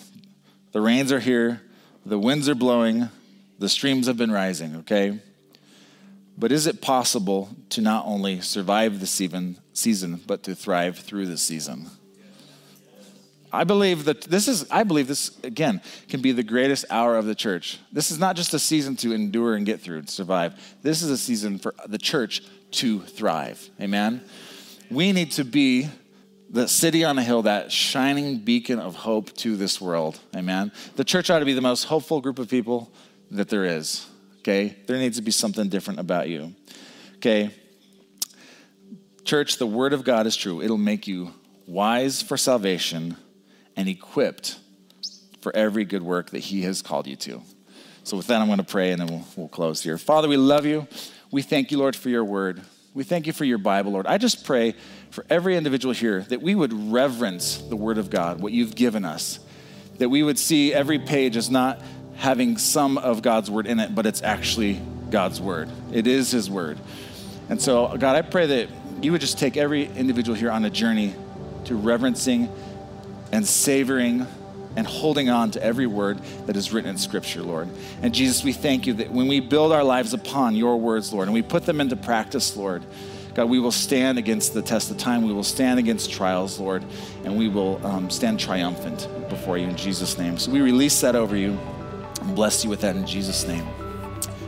The 0.72 0.82
rains 0.82 1.12
are 1.14 1.20
here, 1.20 1.62
the 2.08 2.18
winds 2.18 2.48
are 2.48 2.56
blowing, 2.56 3.10
the 3.60 3.68
streams 3.68 4.08
have 4.08 4.18
been 4.18 4.32
rising, 4.32 4.78
okay? 4.78 5.20
But 6.38 6.52
is 6.52 6.68
it 6.68 6.82
possible 6.82 7.50
to 7.70 7.82
not 7.82 8.06
only 8.06 8.40
survive 8.42 9.00
the 9.00 9.08
season, 9.08 9.58
season 9.74 10.22
but 10.26 10.44
to 10.44 10.56
thrive 10.56 10.98
through 10.98 11.26
the 11.26 11.38
season? 11.38 11.90
I 13.52 13.64
believe 13.64 14.06
that 14.06 14.22
this 14.22 14.48
is, 14.48 14.70
I 14.70 14.84
believe 14.84 15.08
this, 15.08 15.38
again, 15.44 15.82
can 16.10 16.22
be 16.22 16.32
the 16.32 16.44
greatest 16.44 16.86
hour 16.90 17.18
of 17.18 17.26
the 17.26 17.36
church. 17.36 17.80
This 17.92 18.12
is 18.12 18.20
not 18.20 18.36
just 18.36 18.54
a 18.54 18.60
season 18.60 18.96
to 18.98 19.14
endure 19.14 19.56
and 19.56 19.66
get 19.66 19.82
through, 19.82 20.00
and 20.00 20.10
survive. 20.10 20.78
This 20.82 21.02
is 21.02 21.10
a 21.10 21.18
season 21.18 21.58
for 21.58 21.74
the 21.88 21.98
church 21.98 22.42
to 22.72 23.02
thrive. 23.02 23.70
Amen? 23.82 24.22
We 24.92 25.12
need 25.12 25.32
to 25.34 25.44
be 25.44 25.90
the 26.50 26.68
city 26.68 27.04
on 27.04 27.18
a 27.18 27.24
hill, 27.24 27.44
that 27.44 27.72
shining 27.72 28.40
beacon 28.40 28.80
of 28.80 28.96
hope 28.96 29.36
to 29.38 29.58
this 29.58 29.82
world. 29.82 30.20
Amen? 30.36 30.72
The 30.96 31.04
church 31.04 31.30
ought 31.30 31.40
to 31.40 31.46
be 31.46 31.54
the 31.54 31.62
most 31.62 31.84
hopeful 31.84 32.22
group 32.22 32.40
of 32.40 32.50
people 32.50 32.92
that 33.32 33.50
there 33.50 33.66
is. 33.66 34.08
Okay? 34.40 34.76
There 34.86 34.98
needs 34.98 35.18
to 35.18 35.24
be 35.24 35.32
something 35.32 35.68
different 35.70 36.00
about 36.00 36.30
you. 36.30 36.54
Okay? 37.18 37.52
Church, 39.26 39.58
the 39.58 39.68
word 39.68 39.92
of 39.92 40.04
God 40.04 40.26
is 40.26 40.36
true. 40.36 40.62
It'll 40.62 40.78
make 40.78 41.08
you 41.08 41.34
wise 41.66 42.22
for 42.22 42.38
salvation 42.38 43.18
and 43.76 43.90
equipped 43.90 44.58
for 45.42 45.54
every 45.56 45.84
good 45.84 46.02
work 46.02 46.30
that 46.32 46.40
He 46.40 46.62
has 46.62 46.82
called 46.82 47.08
you 47.08 47.18
to. 47.18 47.42
So, 48.04 48.16
with 48.16 48.28
that, 48.28 48.40
I'm 48.40 48.48
going 48.48 48.60
to 48.60 48.64
pray 48.64 48.92
and 48.92 49.02
then 49.02 49.08
we'll, 49.08 49.28
we'll 49.36 49.48
close 49.50 49.84
here. 49.84 49.98
Father, 49.98 50.30
we 50.30 50.38
love 50.38 50.66
you. 50.66 50.88
We 51.30 51.42
thank 51.42 51.72
you, 51.72 51.78
Lord, 51.78 51.94
for 51.94 52.08
your 52.08 52.24
word. 52.24 52.62
We 52.94 53.04
thank 53.04 53.28
you 53.28 53.34
for 53.34 53.44
your 53.44 53.58
Bible, 53.58 53.92
Lord. 53.92 54.08
I 54.08 54.18
just 54.18 54.46
pray 54.46 54.76
for 55.12 55.26
every 55.30 55.58
individual 55.58 55.94
here 55.94 56.22
that 56.30 56.42
we 56.42 56.56
would 56.56 56.74
reverence 56.92 57.58
the 57.58 57.76
word 57.76 57.98
of 57.98 58.10
God, 58.10 58.40
what 58.40 58.54
you've 58.54 58.76
given 58.76 59.06
us, 59.06 59.40
that 59.98 60.10
we 60.10 60.24
would 60.24 60.38
see 60.38 60.74
every 60.74 61.00
page 61.00 61.38
as 61.38 61.50
not 61.50 61.82
having 62.16 62.58
some 62.58 62.98
of 62.98 63.22
God's 63.22 63.50
word 63.50 63.68
in 63.68 63.80
it, 63.80 63.94
but 63.94 64.06
it's 64.06 64.22
actually 64.22 64.82
God's 65.10 65.40
word. 65.40 65.70
It 65.92 66.08
is 66.08 66.32
His 66.32 66.50
word. 66.50 66.78
And 67.50 67.62
so, 67.62 67.96
God, 67.98 68.16
I 68.16 68.22
pray 68.22 68.46
that 68.48 68.70
you 69.02 69.12
would 69.12 69.22
just 69.22 69.38
take 69.40 69.58
every 69.58 69.86
individual 69.86 70.36
here 70.36 70.52
on 70.52 70.66
a 70.66 70.70
journey 70.70 71.14
to 71.66 71.76
reverencing 71.76 72.50
and 73.32 73.46
savoring 73.46 74.26
and 74.76 74.86
holding 74.86 75.30
on 75.30 75.52
to 75.52 75.64
every 75.64 75.88
word 75.88 76.20
that 76.46 76.56
is 76.56 76.72
written 76.72 76.92
in 76.92 76.98
Scripture, 76.98 77.42
Lord. 77.42 77.68
And 78.02 78.14
Jesus, 78.14 78.44
we 78.44 78.54
thank 78.54 78.86
you 78.86 78.94
that 78.94 79.12
when 79.12 79.28
we 79.28 79.40
build 79.40 79.72
our 79.72 79.84
lives 79.84 80.14
upon 80.14 80.56
your 80.56 80.80
words, 80.80 81.12
Lord, 81.12 81.28
and 81.28 81.34
we 81.34 81.42
put 81.42 81.66
them 81.66 81.82
into 81.82 81.96
practice, 81.96 82.56
Lord, 82.56 82.84
God, 83.38 83.52
we 83.52 83.60
will 83.60 83.72
stand 83.72 84.18
against 84.18 84.56
the 84.56 84.64
test 84.64 84.90
of 84.90 84.98
time. 84.98 85.22
We 85.22 85.32
will 85.32 85.44
stand 85.44 85.78
against 85.78 86.12
trials, 86.12 86.60
Lord, 86.60 86.84
and 87.24 87.38
we 87.38 87.48
will 87.48 87.80
um, 87.86 88.10
stand 88.10 88.40
triumphant 88.40 89.08
before 89.30 89.60
you 89.60 89.68
in 89.68 89.78
Jesus' 89.78 90.18
name. 90.18 90.40
So 90.40 90.50
we 90.50 90.60
release 90.60 91.00
that 91.02 91.16
over 91.16 91.38
you 91.38 91.52
and 92.20 92.36
bless 92.36 92.64
you 92.64 92.72
with 92.72 92.82
that 92.82 92.96
in 92.96 93.06
Jesus' 93.06 93.46
name. 93.46 93.64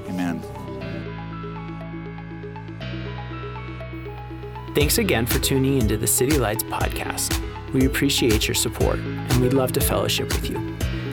Amen. 0.08 0.42
Thanks 4.74 4.98
again 4.98 5.28
for 5.28 5.38
tuning 5.38 5.80
into 5.80 5.96
the 5.96 6.08
City 6.08 6.40
Lights 6.40 6.64
podcast. 6.64 7.40
We 7.74 7.86
appreciate 7.86 8.48
your 8.48 8.56
support 8.56 8.98
and 8.98 9.40
we'd 9.40 9.54
love 9.54 9.72
to 9.74 9.82
fellowship 9.82 10.34
with 10.34 10.50
you. 10.50 10.58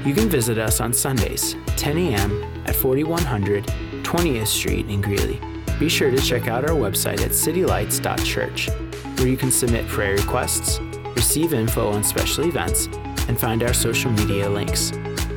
You 0.07 0.15
can 0.15 0.31
visit 0.31 0.57
us 0.57 0.81
on 0.81 0.95
Sundays, 0.95 1.55
10 1.77 1.99
a.m. 1.99 2.43
at 2.65 2.75
4100 2.75 3.67
20th 4.03 4.47
Street 4.47 4.89
in 4.89 5.03
Greeley. 5.03 5.39
Be 5.79 5.91
sure 5.91 6.11
to 6.11 6.19
check 6.19 6.49
out 6.49 6.65
our 6.65 6.75
website 6.75 7.21
at 7.21 7.33
citylights.church, 7.33 8.71
where 9.19 9.29
you 9.29 9.37
can 9.37 9.51
submit 9.51 9.87
prayer 9.89 10.15
requests, 10.17 10.81
receive 11.15 11.53
info 11.53 11.89
on 11.89 12.03
special 12.03 12.47
events, 12.47 12.87
and 13.29 13.39
find 13.39 13.63
our 13.63 13.75
social 13.75 14.11
media 14.11 14.49
links. 14.49 14.93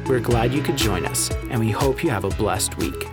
We're 0.05 0.21
glad 0.21 0.53
you 0.53 0.61
could 0.61 0.77
join 0.77 1.05
us, 1.05 1.29
and 1.49 1.59
we 1.59 1.71
hope 1.71 2.03
you 2.03 2.09
have 2.09 2.23
a 2.23 2.29
blessed 2.29 2.77
week. 2.77 3.05